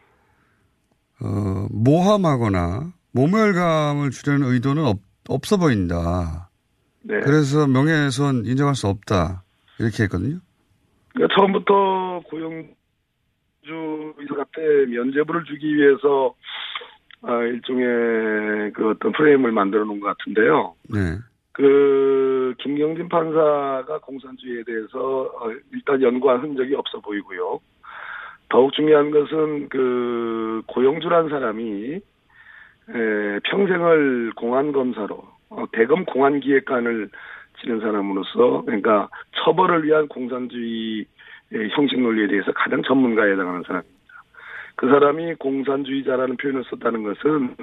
[1.22, 6.50] 어, 모함하거나 모멸감을 주려는 의도는 없, 없어 보인다.
[7.02, 7.20] 네.
[7.20, 9.42] 그래서 명예훼손 인정할 수 없다.
[9.78, 10.38] 이렇게 했거든요.
[11.12, 12.38] 그러니까 처음부터 고
[13.70, 16.34] 영주 이사한테 면죄부를 주기 위해서
[17.22, 20.74] 아, 일종의 그 어떤 프레임을 만들어 놓은 것 같은데요.
[20.88, 20.98] 네.
[21.52, 27.60] 그 김경진 판사가 공산주의에 대해서 어, 일단 연구한 흔적이 없어 보이고요.
[28.48, 32.00] 더욱 중요한 것은 그 고영주란 사람이
[32.88, 37.10] 에, 평생을 공안 검사로 어, 대검 공안 기획관을
[37.60, 39.08] 지낸 사람으로서 그러니까
[39.44, 41.04] 처벌을 위한 공산주의
[41.52, 44.00] 형식 논리에 대해서 가장 전문가에 해당하는 사람입니다.
[44.76, 47.54] 그 사람이 공산주의자라는 표현을 썼다는 것은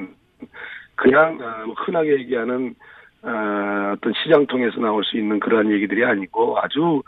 [0.95, 2.75] 그냥 어, 흔하게 얘기하는
[3.23, 7.01] 어, 어떤 시장통에서 나올 수 있는 그러한 얘기들이 아니고 아주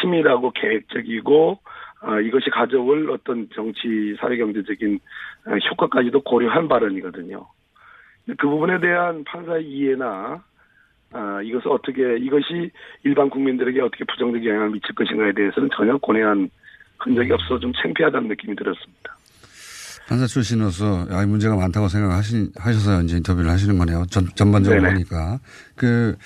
[0.00, 1.58] 치밀하고 계획적이고
[2.02, 4.98] 어, 이것이 가져올 어떤 정치 사회 경제적인
[5.46, 7.46] 어, 효과까지도 고려한 발언이거든요.
[8.38, 10.42] 그 부분에 대한 판사의 이해나
[11.12, 12.70] 아, 이것을 어떻게 이것이
[13.04, 16.48] 일반 국민들에게 어떻게 부정적 영향을 미칠 것인가에 대해서는 전혀 고뇌한
[16.98, 19.16] 흔적이 없어 좀 창피하다는 느낌이 들었습니다.
[20.08, 24.04] 판사 출신으로서 아, 이 문제가 많다고 생각하시, 하셔서 이제 인터뷰를 하시는 거네요.
[24.10, 24.94] 전, 전반적으로 네네.
[24.94, 25.38] 보니까.
[25.76, 26.16] 그,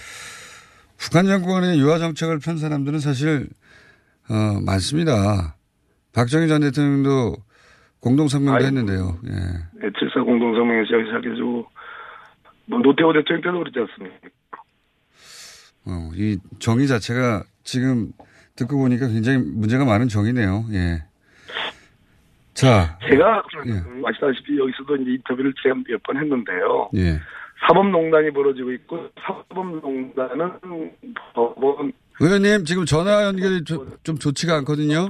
[0.96, 3.46] 북한 정권의 유화 정책을 편 사람들은 사실,
[4.30, 5.54] 어, 많습니다.
[6.14, 7.36] 박정희 전 대통령도
[8.00, 8.66] 공동성명도 아이고.
[8.66, 9.18] 했는데요.
[9.26, 9.30] 예.
[9.80, 11.66] 네, 7사 공동성명에서 시작해가지고
[12.66, 14.16] 뭐 노태우 대통령 때도 그렇지 않습니까?
[15.86, 18.12] 어, 이 정의 자체가 지금
[18.56, 20.64] 듣고 보니까 굉장히 문제가 많은 정의네요.
[20.72, 21.02] 예.
[22.54, 23.72] 자, 제가 예.
[24.06, 26.90] 아시다시피 여기서도 이제 인터뷰를 제가 몇 번 했는데요.
[26.96, 27.20] 예.
[27.66, 30.92] 사법농단이 벌어지고 있고 사법농단은
[31.34, 35.08] 법원 의원님, 지금 전화 연결이 좀, 좀 좋지가 않거든요.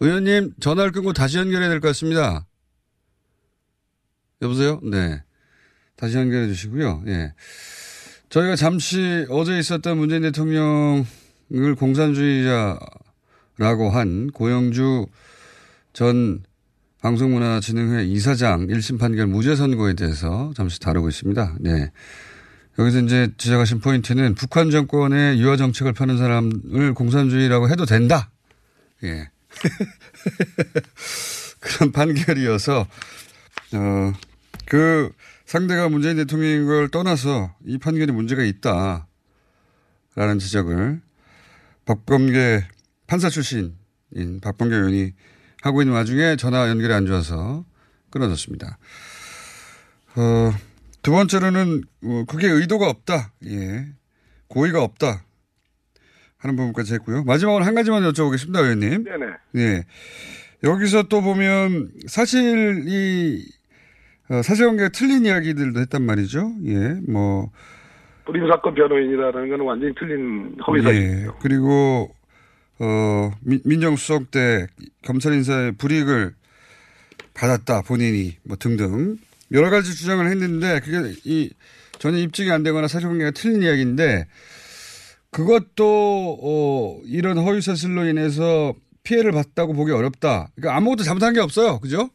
[0.00, 2.46] 의원님, 전화를 끊고 다시 연결해야 될 것 같습니다.
[4.42, 4.78] 여보세요?
[4.82, 5.22] 네.
[5.96, 7.02] 다시 연결해 주시고요.
[7.08, 7.32] 예.
[8.32, 11.04] 저희가 잠시 어제 있었던 문재인 대통령을
[11.78, 12.80] 공산주의자라고
[13.92, 15.06] 한 고영주
[15.92, 16.42] 전
[17.02, 21.56] 방송문화진흥회 이사장 1심 판결 무죄 선고에 대해서 잠시 다루고 있습니다.
[21.60, 21.92] 네.
[22.78, 28.30] 여기서 이제 지적하신 포인트는 북한 정권의 유화 정책을 펴는 사람을 공산주의라고 해도 된다.
[29.02, 29.28] 예.
[31.60, 32.86] 그런 판결이어서,
[33.74, 34.12] 어,
[34.64, 35.12] 그
[35.52, 39.06] 상대가 문재인 대통령인 걸 떠나서 이 판결이 문제가 있다.
[40.14, 41.02] 라는 지적을
[41.84, 42.66] 법검계
[43.06, 43.74] 판사 출신인
[44.42, 45.12] 박범계 의원이
[45.60, 47.66] 하고 있는 와중에 전화 연결이 안 좋아서
[48.08, 48.78] 끊어졌습니다.
[50.16, 50.54] 어,
[51.02, 53.34] 두 번째로는 어, 그게 의도가 없다.
[53.44, 53.92] 예.
[54.48, 55.22] 고의가 없다.
[56.38, 57.24] 하는 부분까지 했고요.
[57.24, 59.04] 마지막으로 한 가지만 여쭤보겠습니다, 의원님.
[59.04, 59.26] 네네.
[59.56, 59.84] 예.
[60.64, 63.61] 여기서 또 보면 사실 이 어,
[64.42, 66.52] 사실관계가 틀린 이야기들도 했단 말이죠.
[66.66, 66.96] 예.
[67.08, 67.50] 뭐
[68.24, 70.82] 불임 사건 변호인이라는 건 완전히 틀린 허위 예.
[70.84, 71.36] 사실이죠.
[71.40, 72.14] 그리고
[72.78, 74.66] 어 민- 민정수석 때
[75.04, 76.34] 검찰 인사의 불이익을
[77.34, 79.16] 받았다 본인이 뭐 등등
[79.52, 81.50] 여러 가지 주장을 했는데 그게 이
[81.98, 84.26] 전혀 입증이 안 되거나 사실관계가 틀린 이야기인데
[85.30, 90.48] 그것도 어 이런 허위 사실로 인해서 피해를 봤다고 보기 어렵다.
[90.54, 92.08] 그러니까 아무것도 잘못한 게 없어요, 그죠?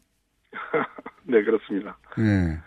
[1.27, 1.97] 네 그렇습니다.
[2.19, 2.57] 예.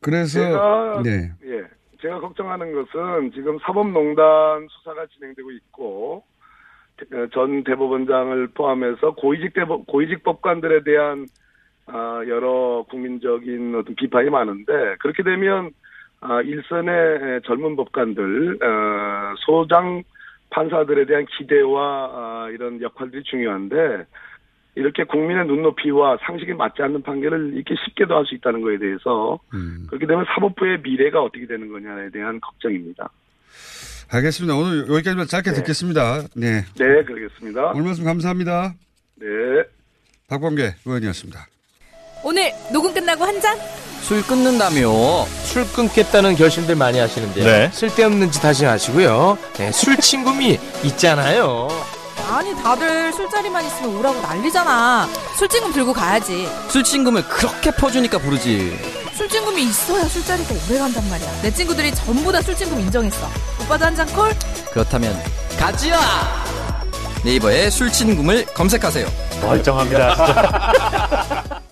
[0.00, 1.64] 그래서 제가 네, 예
[2.00, 6.24] 제가 걱정하는 것은 지금 사법농단 수사가 진행되고 있고
[7.32, 11.26] 전 대법원장을 포함해서 고위직 대법 고위직 법관들에 대한
[11.86, 15.70] 아, 여러 국민적인 어떤 비판이 많은데 그렇게 되면
[16.20, 20.02] 아, 일선의 젊은 법관들 어, 소장
[20.50, 24.06] 판사들에 대한 기대와 아, 이런 역할들이 중요한데
[24.74, 29.86] 이렇게 국민의 눈높이와 상식에 맞지 않는 판결을 이렇게 쉽게도 할 수 있다는 거에 대해서 음.
[29.88, 33.10] 그렇게 되면 사법부의 미래가 어떻게 되는 거냐에 대한 걱정입니다.
[34.10, 34.54] 알겠습니다.
[34.56, 36.22] 오늘 여기까지만 짧게 듣겠습니다.
[36.36, 36.62] 네.
[36.78, 37.70] 네, 그러겠습니다.
[37.72, 38.74] 오늘 말씀 감사합니다.
[39.16, 39.26] 네.
[40.28, 41.46] 박범계 의원이었습니다.
[42.24, 43.56] 오늘 녹음 끝나고 한 잔?
[44.00, 44.88] 술 끊는다며
[45.44, 47.44] 술 끊겠다는 결심들 많이 하시는데요.
[47.44, 47.68] 네.
[47.72, 49.36] 쓸데없는 짓 하지 마시고요.
[49.54, 51.68] 네, 술 친구미 있잖아요.
[52.30, 55.08] 아니 다들 술자리만 있으면 오라고 난리잖아.
[55.38, 56.48] 술친금 들고 가야지.
[56.68, 58.78] 술친금을 그렇게 퍼주니까 부르지.
[59.14, 61.42] 술친금이 있어야 술자리가 오래 간단 말이야.
[61.42, 63.28] 내 친구들이 전부 다 술친금 인정했어.
[63.62, 64.32] 오빠도 한 잔 콜?
[64.72, 65.20] 그렇다면
[65.58, 65.98] 가지야.
[67.24, 69.06] 네이버에 술친금을 검색하세요.
[69.42, 70.72] 멀쩡합니다.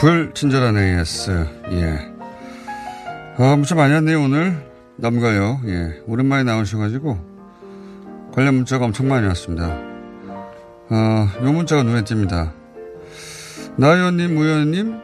[0.00, 1.46] 불친절한 AS.
[1.72, 2.10] 예.
[3.36, 4.56] 아, 문자 많이 왔네요, 오늘.
[4.96, 5.60] 남가요.
[5.66, 6.00] 예.
[6.06, 7.18] 오랜만에 나오셔가지고,
[8.32, 9.68] 관련 문자가 엄청 많이 왔습니다.
[10.88, 12.50] 어, 요 문자가 눈에 띕니다.
[13.76, 14.98] 나 의원님, 우 의원님,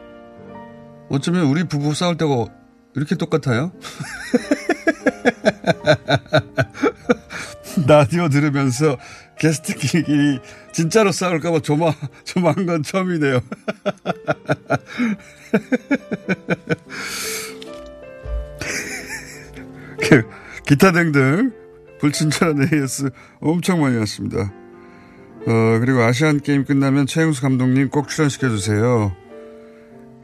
[1.11, 2.47] 어쩌면 우리 부부 싸울 때가
[2.95, 3.73] 이렇게 똑같아요?
[7.87, 8.97] 라디오 들으면서
[9.39, 10.41] 게스트끼리
[10.73, 11.93] 진짜로 싸울까봐 조마,
[12.67, 13.41] 건 처음이네요.
[20.09, 20.23] 그,
[20.67, 21.53] 기타 등등
[22.01, 24.53] 불친절한 AS 엄청 많이 왔습니다.
[25.47, 29.15] 어, 그리고 아시안 게임 끝나면 최영수 감독님 꼭 출연시켜주세요.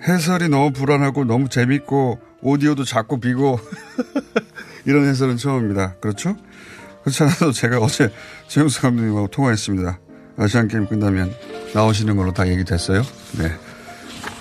[0.06, 3.60] 해설이 너무 불안하고 너무 재밌고 오디오도 작고 비고
[4.84, 5.94] 이런 해설은 처음입니다.
[6.00, 6.36] 그렇죠?
[7.02, 8.10] 그렇지 않아도 제가 어제
[8.48, 9.98] 최영수 감독님하고 통화했습니다.
[10.38, 11.34] 아시안 게임 끝나면
[11.74, 13.02] 나오시는 걸로 다 얘기 됐어요.
[13.38, 13.52] 네.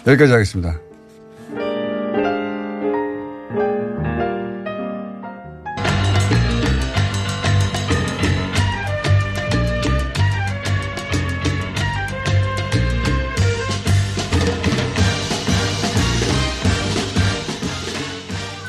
[0.08, 0.80] 여기까지 하겠습니다.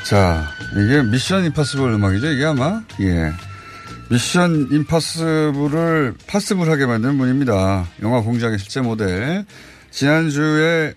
[0.04, 2.82] 자, 이게 미션 임파서블 음악이죠, 이게 아마?
[3.00, 3.32] 예.
[4.12, 7.88] 미션 임파서블을 파스블하게 만든 분입니다.
[8.02, 9.46] 영화 공작의 실제 모델.
[9.90, 10.92] 지난주에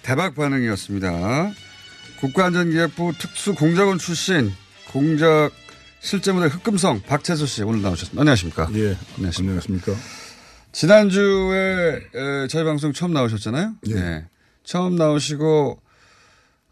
[0.00, 1.52] 대박 반응이었습니다.
[2.20, 4.50] 국가안전기획부 특수공작원 출신
[4.90, 5.50] 공작
[6.00, 8.22] 실제 모델 흑금성 박채수 씨 오늘 나오셨습니다.
[8.22, 8.70] 안녕하십니까?
[8.72, 8.96] 예.
[9.18, 9.92] 안녕하십니까?
[10.72, 13.74] 지난주에 에, 저희 방송 처음 나오셨잖아요.
[13.88, 13.94] 예.
[13.94, 14.26] 네.
[14.64, 15.78] 처음 나오시고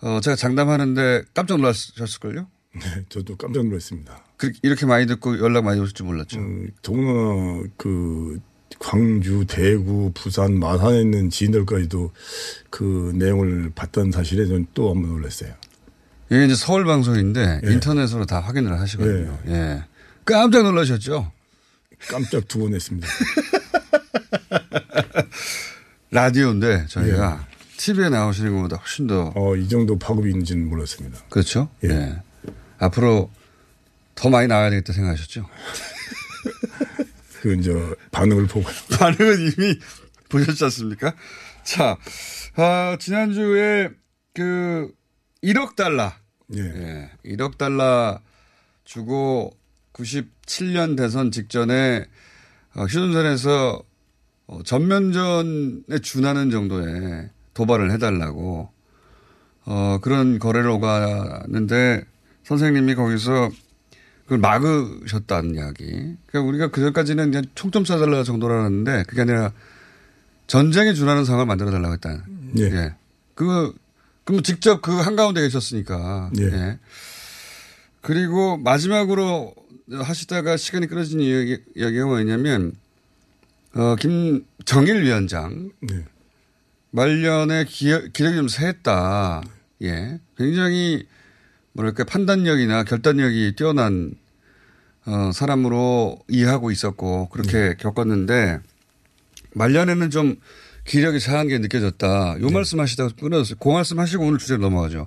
[0.01, 2.47] 어, 제가 장담하는데 깜짝 놀라셨을걸요?
[2.75, 4.28] 네, 저도 깜짝 놀랐습니다.
[4.39, 6.39] 그, 이렇게 많이 듣고 연락 많이 오실 줄 몰랐죠.
[6.39, 8.41] 음, 더구나 그
[8.79, 12.13] 광주, 대구, 부산, 마산에 있는 지인들까지도
[12.71, 15.53] 그 내용을 봤던 사실에 저는 또 한 번 놀랐어요.
[16.31, 17.73] 이게 이제 서울 방송인데 예.
[17.73, 19.39] 인터넷으로 다 확인을 하시거든요.
[19.49, 19.83] 예.
[20.25, 21.33] 깜짝 놀라셨죠?
[22.09, 23.09] 깜짝 두 번 했습니다.
[26.11, 27.47] 라디오인데 저희가
[27.77, 29.33] TV에 나오시는 것보다 훨씬 더.
[29.35, 31.19] 어, 이 정도 파급이 있는지는 몰랐습니다.
[31.29, 31.69] 그렇죠?
[31.85, 31.89] 예.
[31.91, 32.23] 예.
[32.79, 33.31] 앞으로
[34.19, 35.49] 더 많이 나와야 되겠다 생각하셨죠?
[37.41, 37.73] 그, 이제,
[38.11, 38.69] 반응을 보고.
[38.99, 39.79] 반응은 이미
[40.29, 41.15] 보셨지 않습니까?
[41.63, 41.97] 자,
[42.57, 43.91] 아, 지난주에
[44.35, 44.93] 그
[45.45, 46.13] 1억 달러.
[46.57, 47.11] 예.
[47.25, 48.21] 1억 달러
[48.85, 49.57] 주고
[49.93, 52.05] 97년 대선 직전에
[52.75, 53.83] 어, 휴전선에서
[54.49, 58.73] 어, 전면전에 준하는 정도의 도발을 해달라고
[59.67, 62.03] 어, 그런 거래를 오가는데
[62.43, 63.51] 선생님이 거기서
[64.29, 65.87] 그걸 막으셨다는 이야기.
[66.27, 69.53] 그러니까 우리가 그 전까지는 그냥 총좀 쏴달라 정도로 알았는데 그게 아니라
[70.47, 72.27] 전쟁에 준하는 상황을 만들어 달라고 했다.
[72.59, 72.95] 예.
[73.35, 73.75] 그,
[74.25, 76.31] 그럼 직접 그 한가운데 계셨으니까.
[76.41, 76.79] 예.
[78.03, 79.55] 그리고 마지막으로
[79.91, 82.73] 하시다가 시간이 끊어진 이야기, 이야기가 뭐냐면,
[83.75, 85.71] 어, 김정일 위원장.
[85.81, 86.05] 네.
[86.91, 89.43] 말년에 기력, 기력이 좀 세했다.
[89.83, 90.21] 예.
[90.37, 91.07] 굉장히
[91.79, 94.13] 뭐랄까 판단력이나 결단력이 뛰어난
[95.07, 98.59] 어, 사람으로 이해하고 있었고 그렇게 겪었는데
[99.55, 100.37] 말년에는 좀
[100.85, 102.41] 기력이 상한 게 느껴졌다.
[102.41, 103.59] 요 말씀 하시다가 끊어졌어요.
[103.61, 105.07] 그 말씀 하시고 오늘 주제로 넘어가죠.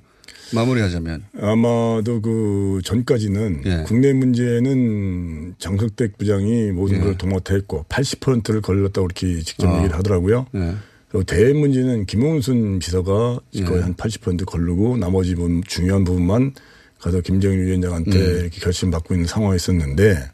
[0.54, 1.26] 마무리하자면.
[1.42, 3.84] 아마도 그 전까지는 예.
[3.86, 7.02] 국내 문제는 장석택 부장이 모든 예.
[7.02, 9.78] 걸 도맡아 했고 80%를 걸렸다고 이렇게 직접 아.
[9.78, 10.48] 얘기를 하더라고요.
[10.56, 10.76] 예.
[11.12, 13.64] 그리고 대외 문제는 김홍순 비서가 예.
[13.64, 16.54] 거의 한 80% 걸르고 나머지 부분 중요한 부분만
[17.00, 18.40] 가서 김정일 위원장한테 음.
[18.42, 20.32] 이렇게 결심 받고 있는 상황이었었는데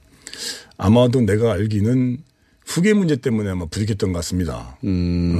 [0.77, 2.19] 아마도 내가 알기는
[2.63, 4.77] 후계 문제 때문에 아마 부족했던 것 같습니다.
[4.83, 5.33] 음.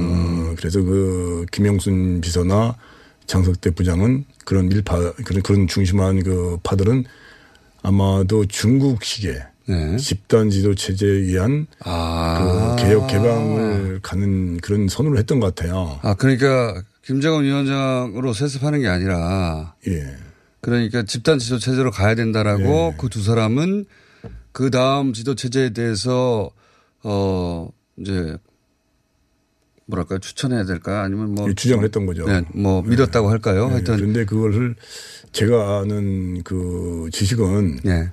[0.50, 2.74] 어, 그래서 그 김영순 비서나
[3.26, 7.04] 장석대 부장은 그런 일파 그런 그런 중심한 그 파들은
[7.82, 9.96] 아마도 중국식의 네.
[9.98, 12.76] 집단 지도 체제에 의한 아.
[12.78, 16.00] 그 개혁 개방을 가는 그런 선언을 했던 것 같아요.
[16.02, 19.74] 아, 그러니까 김정은 위원장으로 세습하는 게 아니라.
[19.86, 20.16] 예.
[20.60, 23.84] 그러니까 집단 지도 체제로 가야 된다라고 그두 사람은
[24.52, 26.50] 그 다음 지도 체제에 대해서
[27.04, 28.36] 어 이제
[29.86, 32.26] 뭐랄까 추천해야 될까 아니면 뭐 예, 주장을 했던 거죠.
[32.26, 33.66] 네, 뭐 믿었다고 할까요?
[33.68, 34.74] 예, 하여튼 그런데 그거를
[35.32, 38.10] 제가 아는 그 지식은 예.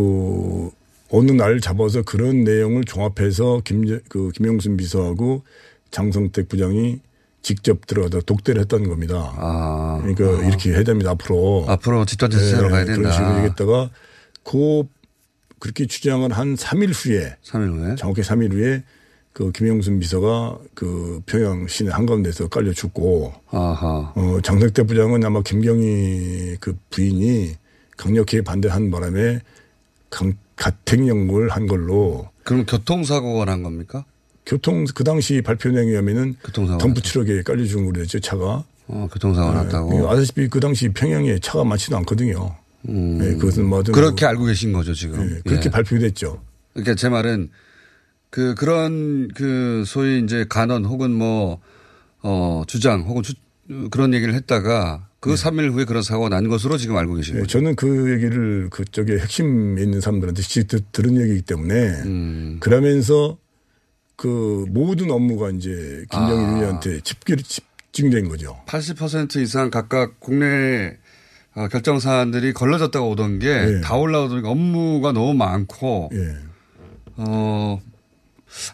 [0.00, 0.70] 그
[1.10, 5.42] 어느 날 잡아서 그런 내용을 종합해서 김, 그 김영순 비서하고
[5.90, 7.00] 장성택 부장이
[7.42, 9.32] 직접 들어가서 독대를 했다는 겁니다.
[10.02, 11.64] 그러니까 이렇게 해야 됩니다, 앞으로.
[11.66, 11.72] 아.
[11.72, 13.00] 앞으로 집단 체제로 가야 된다.
[13.00, 13.90] 그런 식으로 얘기했다가
[14.44, 14.84] 그
[15.58, 18.82] 그렇게 주장을 한 3일 후에 3일 후에 정확히 3일 후에
[19.32, 24.12] 그 김영순 비서가 그 평양 시내 한가운데서 깔려 죽고 아하.
[24.14, 27.56] 어, 장석대 부장은 아마 김경희 그 부인이
[27.96, 29.40] 강력히 반대한 바람에 강,
[30.56, 32.28] 가택연금을 한 걸로.
[32.44, 34.04] 그럼 교통사고가 난 겁니까?
[34.44, 36.36] 교통 그 당시 발표 내용에 의하면은.
[36.52, 38.64] 덤프 트럭에 깔려 죽은 걸로 됐죠 차가.
[38.88, 40.08] 어, 교통사고 났다고.
[40.10, 42.56] 아시다시피 그 당시 평양에 차가 많지도 않거든요.
[42.88, 43.18] 음.
[43.18, 45.28] 네, 그것은 뭐 그렇게 알고 계신 거죠 지금.
[45.28, 45.70] 네, 그렇게 예.
[45.70, 46.42] 발표됐죠.
[46.72, 47.50] 그러니까 제 말은
[48.30, 51.60] 그 그런 그 소위 이제 간언 혹은 뭐
[52.22, 53.34] 어, 주장 혹은 주,
[53.90, 57.58] 그런 얘기를 했다가 그 3일 후에 그런 사고가 난 것으로 지금 알고 계신 네, 거죠.
[57.58, 61.74] 저는 그 얘기를 그쪽에 핵심에 있는 사람들한테 직접 들- 들은 얘기이기 때문에
[62.06, 62.56] 음.
[62.60, 63.36] 그러면서
[64.16, 66.54] 그 모든 업무가 이제 김정일 아.
[66.56, 68.60] 위원한테 집결 집중된 거죠.
[68.66, 70.96] 80% 이상 각각 국내
[71.54, 74.00] 어, 결정 사안들이 걸러졌다고 오던 게다 예.
[74.00, 76.10] 올라오더니 업무가 너무 많고
[77.16, 77.80] 어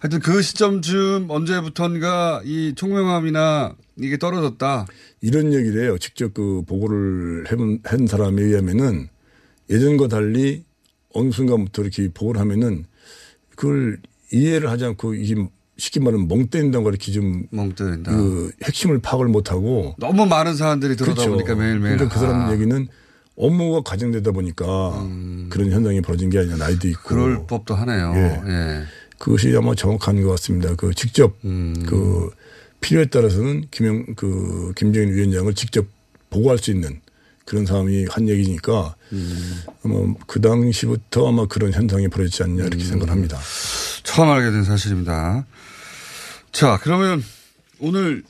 [0.00, 4.87] 하여튼 그 시점쯤 언제부턴가 이 총명함이나 이게 떨어졌다.
[5.20, 5.96] 이런 얘기를 해요.
[5.98, 9.09] 직접 그 보고를 해본, 한 사람에 의하면은
[9.70, 10.64] 예전과 달리
[11.14, 12.85] 어느 순간부터 이렇게 보고를 하면은
[13.54, 13.98] 그걸
[14.32, 15.35] 이해를 하지 않고 이게
[15.78, 17.46] 쉽게 말하면 멍 때린다는 걸 이렇게 좀.
[17.50, 18.11] 멍 때린다.
[18.12, 19.94] 그 핵심을 파악을 못 하고.
[19.98, 21.30] 너무 많은 사람들이 들어다 그렇죠.
[21.30, 21.96] 보니까 매일매일.
[21.96, 22.52] 그러니까 그 사람 아.
[22.52, 22.88] 얘기는
[23.37, 25.06] 업무가 과정되다 보니까
[25.50, 27.00] 그런 현상이 벌어진 게 아니라 나이도 있고.
[27.00, 27.04] 음.
[27.04, 28.12] 그럴 법도 하네요.
[28.14, 28.50] 예.
[28.50, 28.82] 예.
[29.18, 30.74] 그것이 아마 정확한 것 같습니다.
[30.74, 31.74] 그 직접 음.
[31.87, 32.30] 그
[32.80, 35.86] 필요에 따라서는 김영 그 김정인 위원장을 직접
[36.30, 37.00] 보고할 수 있는
[37.44, 39.62] 그런 사람이 한 얘기니까 음.
[39.84, 42.66] 아마 그 당시부터 아마 그런 현상이 벌어지지 않냐 음.
[42.66, 43.38] 이렇게 생각합니다.
[44.02, 45.46] 처음 알게 된 사실입니다.
[46.52, 47.22] 자, 그러면
[47.78, 48.22] 오늘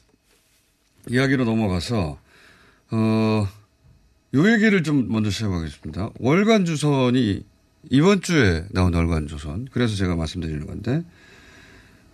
[1.08, 2.18] 이야기로 넘어가서,
[2.90, 3.48] 어,
[4.34, 6.10] 요 얘기를 좀 먼저 시작하겠습니다.
[6.18, 7.44] 월간 주선이
[7.90, 9.68] 이번 주에 나온 월간 조선.
[9.70, 11.04] 그래서 제가 말씀드리는 건데,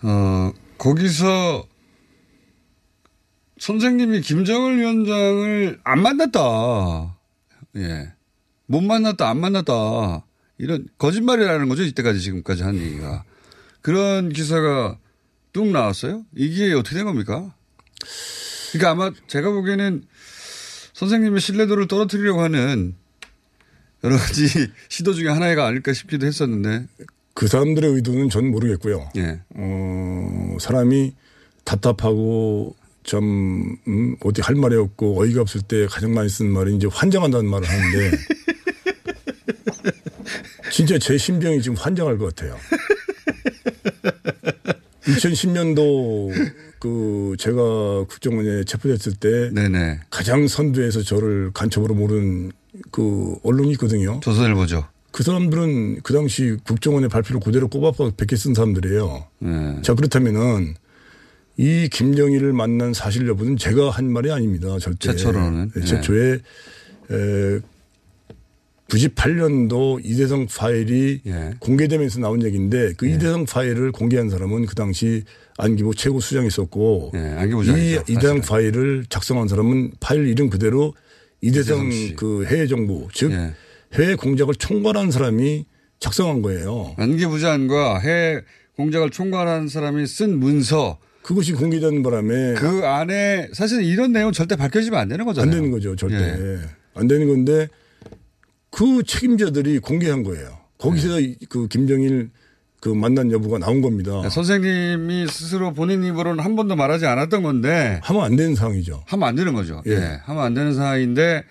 [0.03, 1.67] 어, 거기서
[3.63, 7.17] 선생님이 김정을 위원장을 안 만났다.
[7.77, 8.13] 예.
[8.67, 10.25] 못 만났다, 안 만났다.
[10.59, 11.85] 이런 거짓말이라는 거죠.
[11.85, 13.23] 이때까지 지금까지 한 얘기가.
[13.81, 14.99] 그런 기사가
[15.53, 16.25] 뚝 나왔어요?
[16.35, 17.55] 이게 어떻게 된 겁니까?
[18.73, 20.07] 그러니까 아마 제가 보기에는
[20.95, 22.97] 선생님의 신뢰도를 떨어뜨리려고 하는
[24.03, 24.49] 여러 가지
[24.91, 26.89] 시도 중에 하나가 아닐까 싶기도 했었는데.
[27.35, 29.09] 그 사람들의 의도는 전 모르겠고요.
[29.19, 29.41] 예.
[29.51, 31.15] 어, 사람이
[31.63, 36.87] 답답하고 좀 음, 어디 할 말이 없고 어이가 없을 때 가장 많이 쓰는 말이 이제
[36.91, 38.17] 환장한다는 말을 하는데
[40.71, 42.57] 진짜 제 심정이 지금 환장할 것 같아요.
[45.03, 50.01] 2010년도 그 제가 국정원에 체포됐을 때 네네.
[50.11, 52.53] 가장 선두에서 저를 간첩으로 모르는
[52.91, 54.21] 그 언론이 있거든요.
[54.23, 54.87] 조선일보죠.
[55.11, 59.27] 그 사람들은 그 당시 국정원의 발표를 그대로 꼬박꼬박 베껴 쓴 사람들이에요.
[59.41, 59.83] 네.
[59.83, 60.75] 자 그렇다면은
[61.63, 64.81] 이 김정일을 만난 사실 여부는 제가 한 말이 아닙니다.
[64.81, 65.13] 절대.
[65.13, 65.71] 최초로는.
[65.73, 65.87] 네, 네.
[65.87, 67.61] 최초에 에,
[68.89, 71.55] 98년도 이대성 파일이 예.
[71.61, 75.23] 공개되면서 나온 얘기인데 그 이대성 파일을 공개한 사람은 그 당시
[75.57, 77.39] 안기부 최고 수장이 있었고 예,
[77.77, 78.41] 이 이대성.
[78.41, 80.95] 파일을 작성한 사람은 파일 이름 그대로
[81.43, 82.15] 이대성 이대성 씨.
[82.17, 83.55] 그 해외 정부 즉 예.
[83.95, 85.65] 해외 공작을 총괄한 사람이
[86.01, 86.95] 작성한 거예요.
[86.99, 88.41] 안기부 장과 해외
[88.77, 94.99] 공작을 총괄한 사람이 쓴 문서 그것이 공개되는 바람에 그 안에 사실 이런 내용은 절대 밝혀지면
[94.99, 95.51] 안 되는 거잖아요.
[95.51, 96.17] 안 되는 거죠, 절대.
[96.17, 96.59] 예.
[96.95, 97.69] 안 되는 건데
[98.71, 100.59] 그 책임자들이 공개한 거예요.
[100.79, 101.37] 거기서 네.
[101.49, 102.31] 그 김정일
[102.81, 104.29] 그 만난 여부가 나온 겁니다.
[104.29, 109.05] 선생님이 스스로 본인 입으로는 한 번도 말하지 않았던 건데 하면 안 되는 상황이죠.
[109.07, 109.83] 하면 안 되는 거죠.
[109.87, 109.93] 예.
[109.93, 110.19] 예.
[110.25, 111.45] 하면 안 되는 상황인데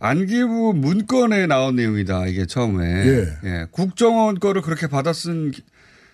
[0.00, 2.26] 안기부 문건에 나온 내용이다.
[2.26, 2.84] 이게 처음에.
[3.44, 3.66] 예.
[3.70, 5.62] 국정원 거를 그렇게 받아 쓴 기-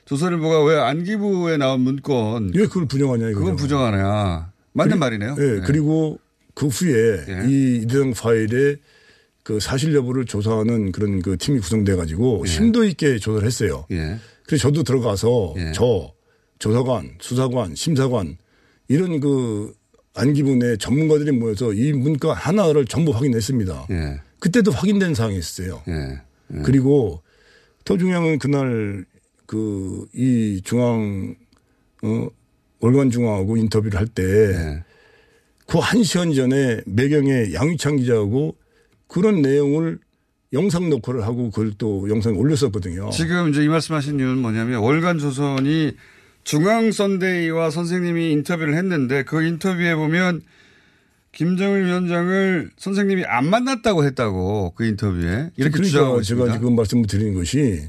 [0.06, 3.40] 조선일보가 왜 안기부에 나온 문건 왜 그걸 부정하냐 이거죠.
[3.40, 4.52] 그건 부정하냐.
[4.72, 5.36] 맞는 그리- 말이네요.
[5.38, 5.60] 예, 예.
[5.64, 6.18] 그리고
[6.54, 7.48] 그 후에 예.
[7.48, 8.76] 이 이대성 파일에
[9.42, 12.50] 그 사실 여부를 조사하는 그런 그 팀이 구성돼 가지고 예.
[12.50, 13.86] 심도 있게 조사를 했어요.
[14.46, 15.72] 그래서 저도 들어가서 예.
[15.74, 16.12] 저
[16.58, 18.36] 조사관, 수사관, 심사관
[18.88, 19.72] 이런 그
[20.14, 23.86] 안기분의 전문가들이 모여서 이 문건 하나를 전부 확인했습니다.
[23.90, 24.20] 예.
[24.38, 25.82] 그때도 확인된 사항이 있었어요.
[26.64, 27.22] 그리고
[27.84, 29.04] 더 중요한 건 그날
[29.54, 31.34] 그 이 중앙
[32.02, 32.28] 어
[32.80, 34.82] 월간 중앙하고 인터뷰를 할 때
[35.66, 38.56] 그한 시간 전에 매경에 양희창 기자하고
[39.06, 39.98] 그런 내용을
[40.52, 43.10] 영상 녹화를 하고 그걸 또 영상에 올렸었거든요.
[43.10, 45.92] 지금 이제 이 말씀하신 이유는 뭐냐면 월간 조선이
[46.44, 50.42] 중앙 선대위와 선생님이 인터뷰를 했는데 그 인터뷰에 보면
[51.32, 56.52] 김정일 위원장을 선생님이 안 만났다고 했다고 그 인터뷰에 이렇게 그러니까 주장하고 제가 있습니다.
[56.58, 57.80] 지금 말씀을 드리는 것이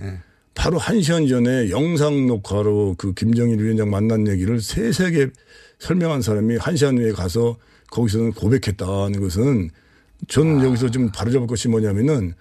[0.65, 5.29] 바로 한 시간 전에 영상 녹화로 그 김정일 위원장 만난 얘기를 세세하게
[5.77, 7.57] 설명한 사람이 한 시간 후에 가서
[7.91, 9.69] 거기서는 고백했다는 것은
[10.27, 12.33] 저는 여기서 좀 바로잡을 것이 뭐냐면은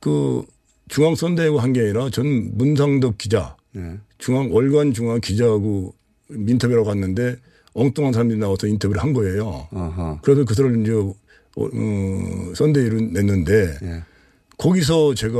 [0.00, 0.42] 그
[0.88, 3.98] 중앙 선대위가 한게 아니라 전 문상덕 기자 네.
[4.16, 5.94] 중앙 월간 중앙 기자하고
[6.30, 7.36] 인터뷰하러 갔는데
[7.74, 9.68] 엉뚱한 사람들이 나와서 인터뷰를 한 거예요.
[10.22, 11.12] 그래서 그 사람을 이제 어,
[11.58, 14.02] 어, 선대위를 냈는데 예.
[14.56, 15.36] 거기서 제가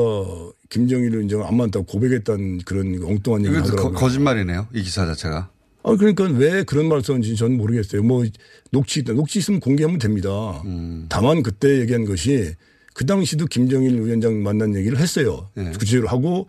[0.72, 3.92] 김정일을 위원장을 안 만났다고 고백했다는 그런 엉뚱한 얘기를 하더라고요.
[3.92, 4.68] 거짓말이네요.
[4.72, 5.50] 이 기사 자체가.
[5.84, 8.02] 아, 그러니까 왜 그런 말을 썼는지 저는 모르겠어요.
[8.02, 8.24] 뭐,
[8.70, 9.12] 녹취, 있다.
[9.12, 10.62] 녹취 있으면 공개하면 됩니다.
[10.64, 11.06] 음.
[11.10, 12.54] 다만 그때 얘기한 것이
[12.94, 15.50] 그 당시도 김정일 위원장 만난 얘기를 했어요.
[15.54, 15.72] 네.
[15.72, 16.48] 구체적으로 하고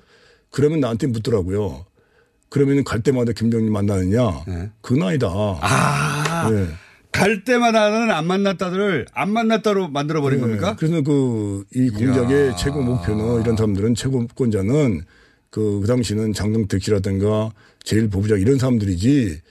[0.52, 1.86] 그러면 나한테 묻더라고요.
[2.50, 4.46] 그러면 갈 때마다 김정일 만나느냐?
[4.82, 5.28] 그건 아니다.
[5.28, 5.60] 네.
[5.62, 6.50] 아.
[6.50, 6.68] 네.
[7.14, 10.42] 갈 때마다는 안 만났다를 안 만났다로 만들어 버린 네.
[10.42, 10.76] 겁니까?
[10.78, 15.02] 그래서 그 이 공작의 최고 목표는 이런 사람들은 최고권자는
[15.50, 17.52] 그, 그 당시는 장동택 씨라든가
[17.84, 19.42] 제일 보부장 이런 사람들이지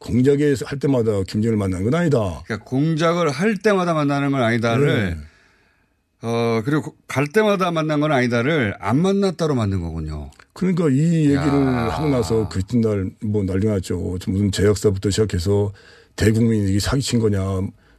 [0.00, 2.42] 공작에 할 때마다 김정일 만난 건 아니다.
[2.46, 5.16] 그러니까 공작을 할 때마다 만나는 건 아니다를 네.
[6.22, 10.30] 어 그리고 갈 때마다 만난 건 아니다를 안 만났다로 만든 거군요.
[10.52, 14.18] 그러니까 이 얘기를 하고 나서 그 이튿날 뭐 난리 났죠.
[14.20, 15.72] 저 무슨 제약사부터 시작해서
[16.16, 17.40] 대국민이 사기친 거냐.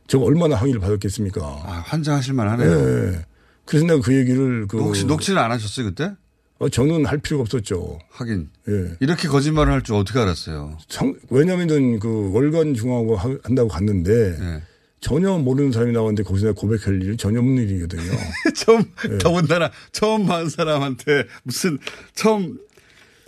[0.08, 1.42] 저거 얼마나 항의를 받았겠습니까.
[1.42, 3.12] 아, 환장하실 만하네요.
[3.12, 3.26] 네.
[3.66, 6.12] 그래서 내가 그 얘기를 그 혹시 녹취를 안 하셨어요 그때?
[6.60, 7.98] 어, 저는 할 필요가 없었죠.
[8.12, 8.92] 하긴 예.
[9.00, 10.78] 이렇게 거짓말을 할 줄 어떻게 알았어요?
[10.90, 14.62] 성- 왜냐면은 그 월간 중앙하고 하- 한다고 갔는데 네.
[15.00, 18.12] 전혀 모르는 사람이 나왔는데 거기서 내가 고백할 일이 전혀 없는 일이거든요.
[18.56, 19.18] 처음 예.
[19.18, 21.80] 더군다나 처음 본 사람한테 무슨
[22.14, 22.60] 처음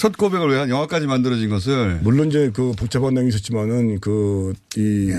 [0.03, 5.11] 첫 고백을 위한 영화까지 만들어진 것을 물론 이제 그 복잡한 내용이 있었지만은 그 이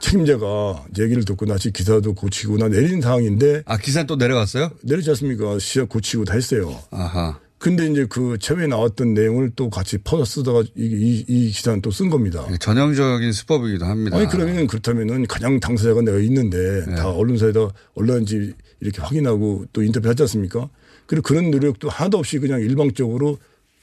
[0.00, 4.70] 책임자가 얘기를 듣고 나시 기사도 고치고 나 내린 상황인데 아 기사 또 내려갔어요?
[4.82, 5.58] 내리지 않습니까?
[5.58, 6.74] 시작 고치고 다 했어요.
[6.90, 7.38] 아하.
[7.58, 11.90] 근데 이제 그 처음에 나왔던 내용을 또 같이 퍼서 쓰다가 이, 이, 이 기사는 또
[11.90, 12.46] 쓴 겁니다.
[12.60, 14.16] 전형적인 수법이기도 합니다.
[14.16, 16.94] 아니 그러면 그렇다면은 가장 당사자가 내가 있는데 네.
[16.94, 20.70] 다 언론사에다 언론인지 이렇게 확인하고 또 인터뷰 하지 않습니까?
[21.04, 23.38] 그리고 그런 노력도 하나도 없이 그냥 일방적으로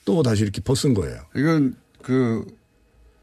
[0.07, 1.19] 또 다시 이렇게 퍼쓴 거예요.
[1.35, 2.45] 이건 그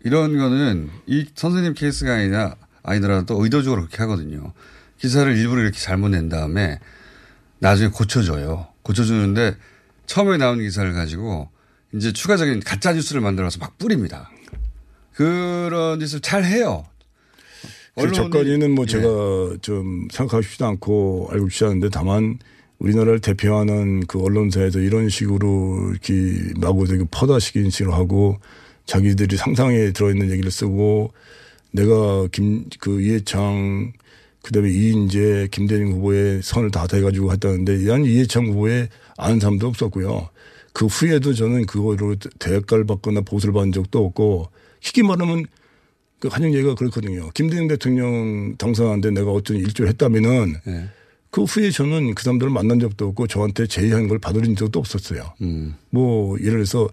[0.05, 4.53] 이런 거는 이 선생님 케이스가 아니라 아니더라도 의도적으로 그렇게 하거든요.
[4.99, 6.79] 기사를 일부러 이렇게 잘못 낸 다음에
[7.59, 8.67] 나중에 고쳐줘요.
[8.83, 9.57] 고쳐주는데
[10.05, 11.49] 처음에 나온 기사를 가지고
[11.95, 14.31] 이제 추가적인 가짜 뉴스를 만들어서 막 뿌립니다.
[15.15, 16.85] 그런 짓을 잘 해요.
[17.95, 18.91] 그 언론이- 저까지는 뭐 예.
[18.93, 22.39] 제가 좀 생각하고 싶지도 않고 알고 싶지 않은데 다만
[22.85, 28.39] 우리나라를 대표하는 그 언론사에서 이런 식으로 이렇게 마구 되게 퍼다시키는 식으로 하고
[28.85, 31.13] 자기들이 상상에 들어있는 얘기를 쓰고
[31.73, 33.93] 내가 김, 그 이해창
[34.43, 40.29] 그 다음에 이인재 김대중 후보의 선을 다 대가지고 했다는데 난 이해창 후보에 아는 사람도 없었고요.
[40.75, 45.47] 그 후에도 저는 그거로 대가를 받거나 보수를 받은 적도 없고 쉽게 말하면
[46.21, 47.31] 그 한영 얘기가 그렇거든요.
[47.33, 50.89] 김대중 대통령 당선하는데 내가 어떤 일조를 했다면은 네.
[51.35, 55.33] 그 후에 저는 그 사람들을 만난 적도 없고 저한테 제의한 걸 받아들인 적도 없었어요.
[55.43, 55.75] 음.
[55.91, 56.89] 뭐 예를 들어서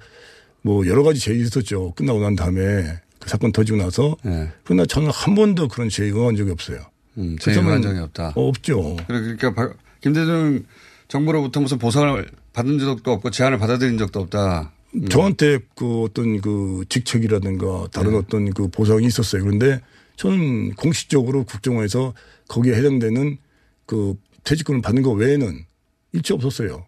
[0.63, 1.91] 뭐 여러 가지 제의 있었죠.
[1.91, 4.17] 끝나고 난 다음에 그 사건 터지고 나서
[4.63, 6.79] 그러나 저는 한 번도 그런 제의 응한 적이 없어요.
[7.13, 7.21] 네.
[7.21, 8.29] 음, 제의를 한 적이 없다.
[8.35, 8.97] 어, 없죠.
[9.05, 10.65] 그러니까 박- 김대중
[11.07, 14.71] 정부로부터 무슨 보상을 받은 적도 없고 제안을 받아들인 적도 없다.
[15.11, 19.43] 저한테 그 어떤 그 직책이라든가 다른 어떤 그 보상이 있었어요.
[19.43, 19.81] 그런데
[20.15, 22.15] 저는 공식적으로 국정원에서
[22.47, 23.37] 거기에 해당되는
[23.85, 25.65] 그 퇴직금을 받는 거 외에는
[26.13, 26.85] 일체 없었어요.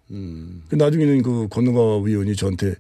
[0.69, 2.75] 그 나중에는 그 권노가 의원이 저한테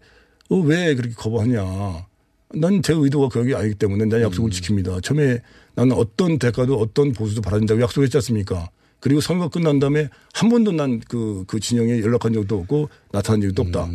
[0.49, 2.07] 어, 왜 그렇게 거부하냐.
[2.55, 5.01] 난 제 의도가 그게 아니기 때문에 난 약속을 지킵니다.
[5.01, 5.39] 처음에
[5.73, 8.69] 나는 어떤 대가도 어떤 보수도 바란다고 약속했지 않습니까?
[8.99, 13.63] 그리고 선거 끝난 다음에 한 번도 난 그, 그 진영에 연락한 적도 없고 나타난 적도
[13.63, 13.89] 없다.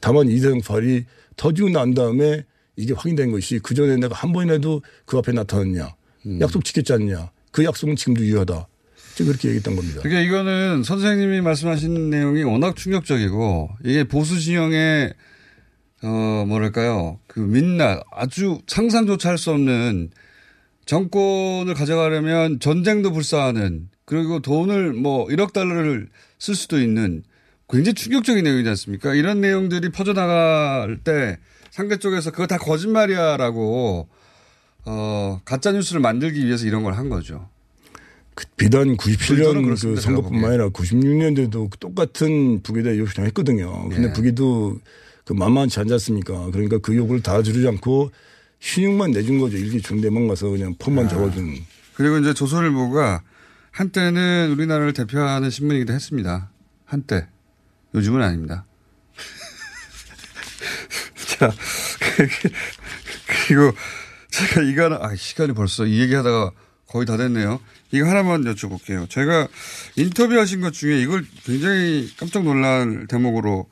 [0.00, 1.04] 다만 이재용 팔이
[1.36, 2.44] 터지고 난 다음에
[2.76, 5.94] 이게 확인된 것이 그 전에 내가 한 번이라도 그 앞에 나타났냐.
[6.40, 7.30] 약속 지켰지 않냐.
[7.50, 8.66] 그 약속은 지금도 유효하다.
[9.14, 10.00] 제가 그렇게 얘기했던 겁니다.
[10.02, 15.14] 그러니까 이거는 선생님이 말씀하신 내용이 워낙 충격적이고 이게 보수 진영의
[16.02, 20.10] 어 뭐랄까요 그 민낯 아주 상상조차 할 수 없는
[20.86, 26.08] 정권을 가져가려면 전쟁도 불사하는 그리고 돈을 뭐 1억 달러를
[26.38, 27.22] 쓸 수도 있는
[27.70, 29.14] 굉장히 충격적인 내용이지 않습니까?
[29.14, 31.38] 이런 내용들이 퍼져나갈 때
[31.70, 34.08] 상대 쪽에서 그거 다 거짓말이야 라고
[34.84, 37.48] 어 가짜 뉴스를 만들기 위해서 이런 걸 한 거죠.
[38.56, 43.88] 비단 의도는 97년 그 선거뿐만 아니라 96년도에도 똑같은 북에다 요구를 했거든요.
[43.88, 44.12] 근데 예.
[44.12, 44.80] 북에도
[45.24, 46.50] 그 만만치 않았습니까?
[46.50, 48.10] 그러니까 그 요구를 다 들으지 않고
[48.58, 49.56] 신용만 내준 거죠.
[49.56, 50.76] 일기 중대만 가서 그냥 아.
[50.78, 51.54] 폰만 적어준.
[51.94, 53.22] 그리고 이제 조선일보가
[53.70, 56.50] 한때는 우리나라를 대표하는 신문이기도 했습니다.
[56.84, 57.28] 한때.
[57.94, 58.66] 요즘은 아닙니다.
[61.38, 61.52] 자,
[63.46, 63.72] 그리고
[64.30, 66.50] 제가 이거 하나, 아, 시간이 벌써 이 얘기 하다가
[66.88, 67.60] 거의 다 됐네요.
[67.94, 69.08] 이거 하나만 여쭤볼게요.
[69.08, 69.48] 제가
[69.96, 73.68] 인터뷰 하신 것 중에 이걸 굉장히 깜짝 놀랄 대목으로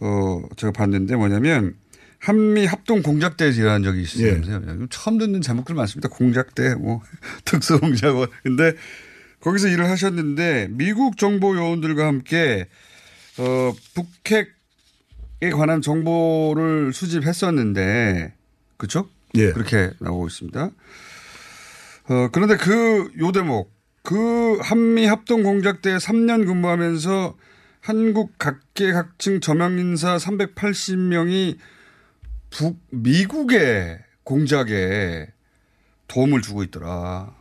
[0.00, 1.74] 어, 제가 봤는데 뭐냐면
[2.18, 4.62] 한미 합동 공작대에서 일한 적이 있으면서요.
[4.66, 4.86] 예.
[4.90, 6.08] 처음 듣는 제목들 많습니다.
[6.08, 7.02] 공작대, 뭐,
[7.44, 8.28] 특수 공작원.
[8.42, 8.72] 근데
[9.40, 12.66] 거기서 일을 하셨는데 미국 정보 요원들과 함께
[13.38, 18.32] 어, 북핵에 관한 정보를 수집했었는데,
[18.78, 19.08] 그쵸?
[19.36, 19.52] 예.
[19.52, 20.70] 그렇게 나오고 있습니다.
[22.08, 27.36] 어, 그런데 그 요 대목, 그 한미 합동 공작대에 3년 근무하면서
[27.80, 31.56] 한국 각계각층 저명 인사 380명이
[32.50, 35.26] 북, 미국의 공작에
[36.08, 37.34] 도움을 주고 있더라.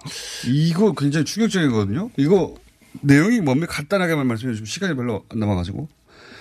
[0.47, 2.11] 이거 굉장히 충격적이거든요.
[2.18, 2.55] 이거
[3.01, 3.74] 내용이 뭡니까?
[3.74, 5.88] 간단하게만 말씀해 주시면 시간이 별로 안 남아가지고.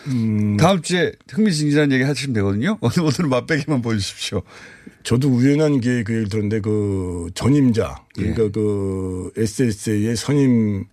[0.09, 0.57] 음.
[0.57, 2.79] 다음 주에 흥미진진한 얘기 하시면 되거든요.
[2.83, 4.43] 오늘, 오늘은 맛배기만 보여주십시오.
[5.03, 8.49] 저도 우연한 게그 얘기 들었는데 그 전임자 그러니까 예.
[8.51, 10.87] 그 SSA의 선임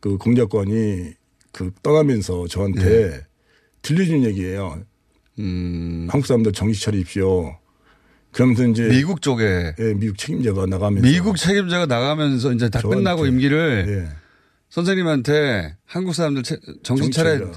[0.00, 1.12] 그 공작관이
[1.52, 3.24] 그 떠나면서 저한테
[3.82, 4.82] 들려준 얘기예요.
[5.36, 7.56] 한국 사람들 정신 차리십시오.
[8.32, 13.26] 그러면서 이제 미국 쪽에 예, 미국 책임자가 나가면서 미국 책임자가 나가면서 이제 다 저한테, 끝나고
[13.26, 14.16] 임기를 예.
[14.70, 17.52] 선생님한테 한국 사람들 채- 정신 차려야.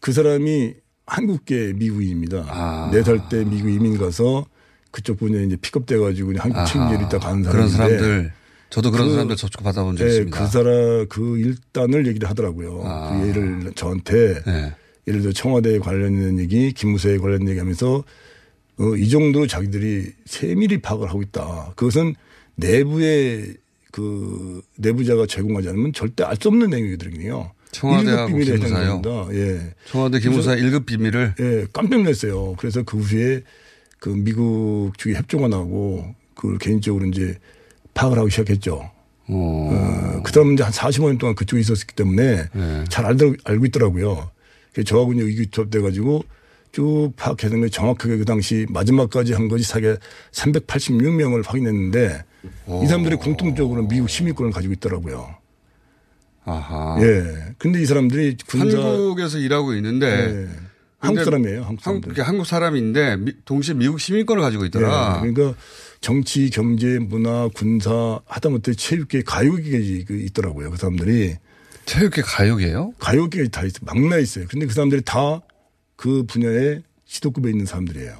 [0.00, 0.74] 그 사람이
[1.06, 2.44] 한국계 미국인입니다.
[2.48, 2.90] 아.
[2.92, 4.46] 네살 때 미국 이민 가서
[4.90, 6.64] 그쪽 분야에 이제 픽업돼 가지고 한국.
[6.66, 8.32] 책임자로 있다 가는 사람인데 그런 사람들
[8.70, 10.38] 저도 그런 그- 사람들 접촉 받아본 적 예, 있습니다.
[10.38, 12.82] 그 사람 그 일단을 얘기를 하더라고요.
[12.84, 13.18] 아.
[13.20, 14.72] 그 예를 저한테 네.
[15.06, 18.04] 예를 들어 청와대에 관련된 얘기, 기무사에 관련된 얘기하면서
[18.80, 21.72] 어, 이 정도로 자기들이 세밀히 파악을 하고 있다.
[21.76, 22.14] 그것은
[22.56, 23.54] 내부의
[23.90, 27.50] 그 내부자가 제공하지 않으면 절대 알 수 없는 내용이거든요.
[27.72, 28.28] 기무사요?
[29.02, 29.28] 해당됩니다.
[29.34, 29.74] 예.
[29.90, 32.54] 청와대 기무사 그래서- 1급 비밀을 예, 깜짝 놀랐어요.
[32.58, 33.42] 그래서 그 후에
[33.98, 37.36] 그 미국 측에 협조가 나고 그걸 개인적으로 이제
[37.94, 38.90] 파악을 하기 시작했죠.
[39.30, 42.84] 어, 그 다음 이제 한 45년 동안 그쪽에 있었기 때문에 네.
[42.88, 44.30] 잘 알고, 알고 있더라고요.
[44.72, 46.24] 그래서 저하고 이제 의기투합돼 가지고
[46.72, 49.96] 쭉 파악해낸 게 정확하게 그 당시 마지막까지 한 것이 사게
[50.32, 52.22] 386명을 확인했는데
[52.82, 55.34] 이 사람들이 공통적으로 미국 시민권을 가지고 있더라고요.
[56.48, 56.98] 아하.
[57.02, 57.54] 예.
[57.58, 60.48] 근데 이 사람들이 군사 한국에서 일하고 있는데 예.
[60.98, 61.62] 한국 사람이에요.
[61.62, 62.22] 한국 사람들.
[62.22, 65.22] 한국, 사람인데 미- 동시에 미국 시민권을 가지고 있더라.
[65.24, 65.58] 예, 그러니까
[66.00, 70.70] 정치, 경제, 문화, 군사 하다못해 체육계, 가요계까지 그 있더라고요.
[70.70, 71.36] 그 사람들이.
[71.86, 72.92] 체육계 가요계요?
[72.98, 73.78] 가요계까지 다 있어.
[73.82, 74.46] 막나 있어요.
[74.50, 75.40] 근데 그 사람들이 다
[75.96, 78.16] 그 분야에 지도급에 있는 사람들이에요.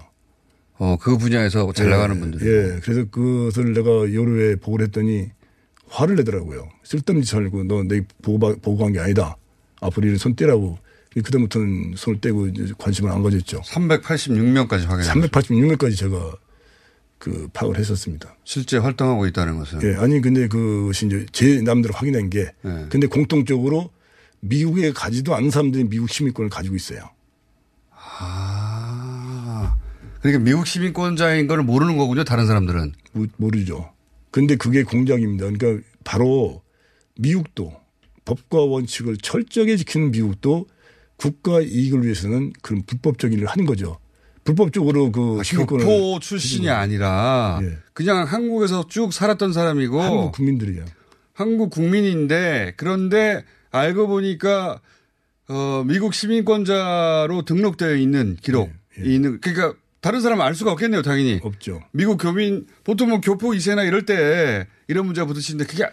[0.78, 2.40] 어, 그 분야에서 잘 예, 나가는 분들.
[2.42, 2.80] 예.
[2.80, 5.28] 그래서 그것을 내가 여루에 보고를 했더니
[5.90, 6.68] 화를 내더라고요.
[6.84, 9.36] 쓸데없는 짓 하고 너 내 보고, 보고 한 게 아니다.
[9.80, 10.78] 앞으로 이를 손 떼라고.
[11.14, 13.60] 그다음부터는 손을 떼고 관심을 안 가졌죠.
[13.62, 15.04] 386명까지 확인.
[15.04, 16.32] 386명까지 제가
[17.18, 18.36] 그 파악을 했었습니다.
[18.44, 19.80] 실제 활동하고 있다는 것은.
[19.82, 22.86] 예, 아니 근데 그것이 이제 제 남대로 확인한 게 예.
[22.88, 23.90] 근데 공통적으로
[24.40, 27.00] 미국에 가지도 않은 사람들이 미국 시민권을 가지고 있어요.
[28.20, 29.76] 아.
[30.20, 32.24] 그러니까 미국 시민권자인 걸 모르는 거군요.
[32.24, 32.92] 다른 사람들은.
[33.12, 33.90] 모- 모르죠.
[34.30, 35.50] 근데 그게 공작입니다.
[35.50, 36.62] 그러니까 바로
[37.16, 37.74] 미국도
[38.24, 40.66] 법과 원칙을 철저하게 지키는 미국도
[41.16, 43.98] 국가 이익을 위해서는 그런 불법적인 일을 하는 거죠.
[44.44, 47.78] 불법적으로 그 시민권을 교포 출신이 아니라 예.
[47.92, 50.84] 그냥 한국에서 쭉 살았던 사람이고 한국 국민들이요.
[51.34, 54.80] 한국 국민인데 그런데 알고 보니까
[55.48, 58.70] 어, 미국 시민권자로 등록되어 있는 기록이
[59.02, 61.40] 있는 그러니까 다른 사람은 알 수가 없겠네요, 당연히.
[61.42, 61.80] 없죠.
[61.92, 65.84] 미국 교민 보통 뭐 교포 이세나 이럴 때 이런 문제가 부딪히는데 그게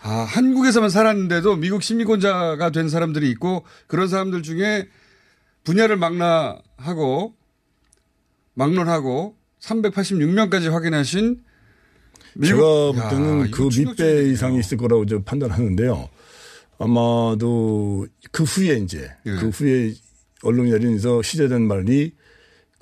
[0.00, 4.88] 아, 한국에서만 살았는데도 미국 시민권자가 된 사람들이 있고 그런 사람들 중에
[5.64, 7.34] 분야를 망라하고
[8.54, 11.42] 막론하고 386명까지 확인하신
[12.42, 13.68] 제가 미국- 볼 야, 때는 그.
[13.76, 16.08] 밑배 이상이 있을 거라고 저 판단하는데요.
[16.78, 19.30] 아마도 그 후에 이제 예.
[19.36, 19.94] 그 후에
[20.42, 22.12] 언론이 내리면서 시제된 말이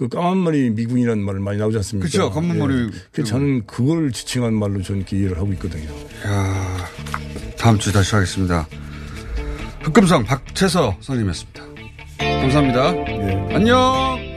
[0.00, 2.06] 그 까만 머리 미군이라는 말 많이 나오지 않습니까?
[2.06, 5.90] 그쵸, 검은 머리 그 저는 그걸 지칭한 말로 저는 이해를 하고 있거든요.
[6.24, 6.88] 야,
[7.58, 8.66] 다음 주에 다시 하겠습니다.
[9.82, 11.62] 흑금성 박채서 선생님이었습니다.
[12.18, 12.88] 감사합니다.
[13.54, 14.29] 안녕!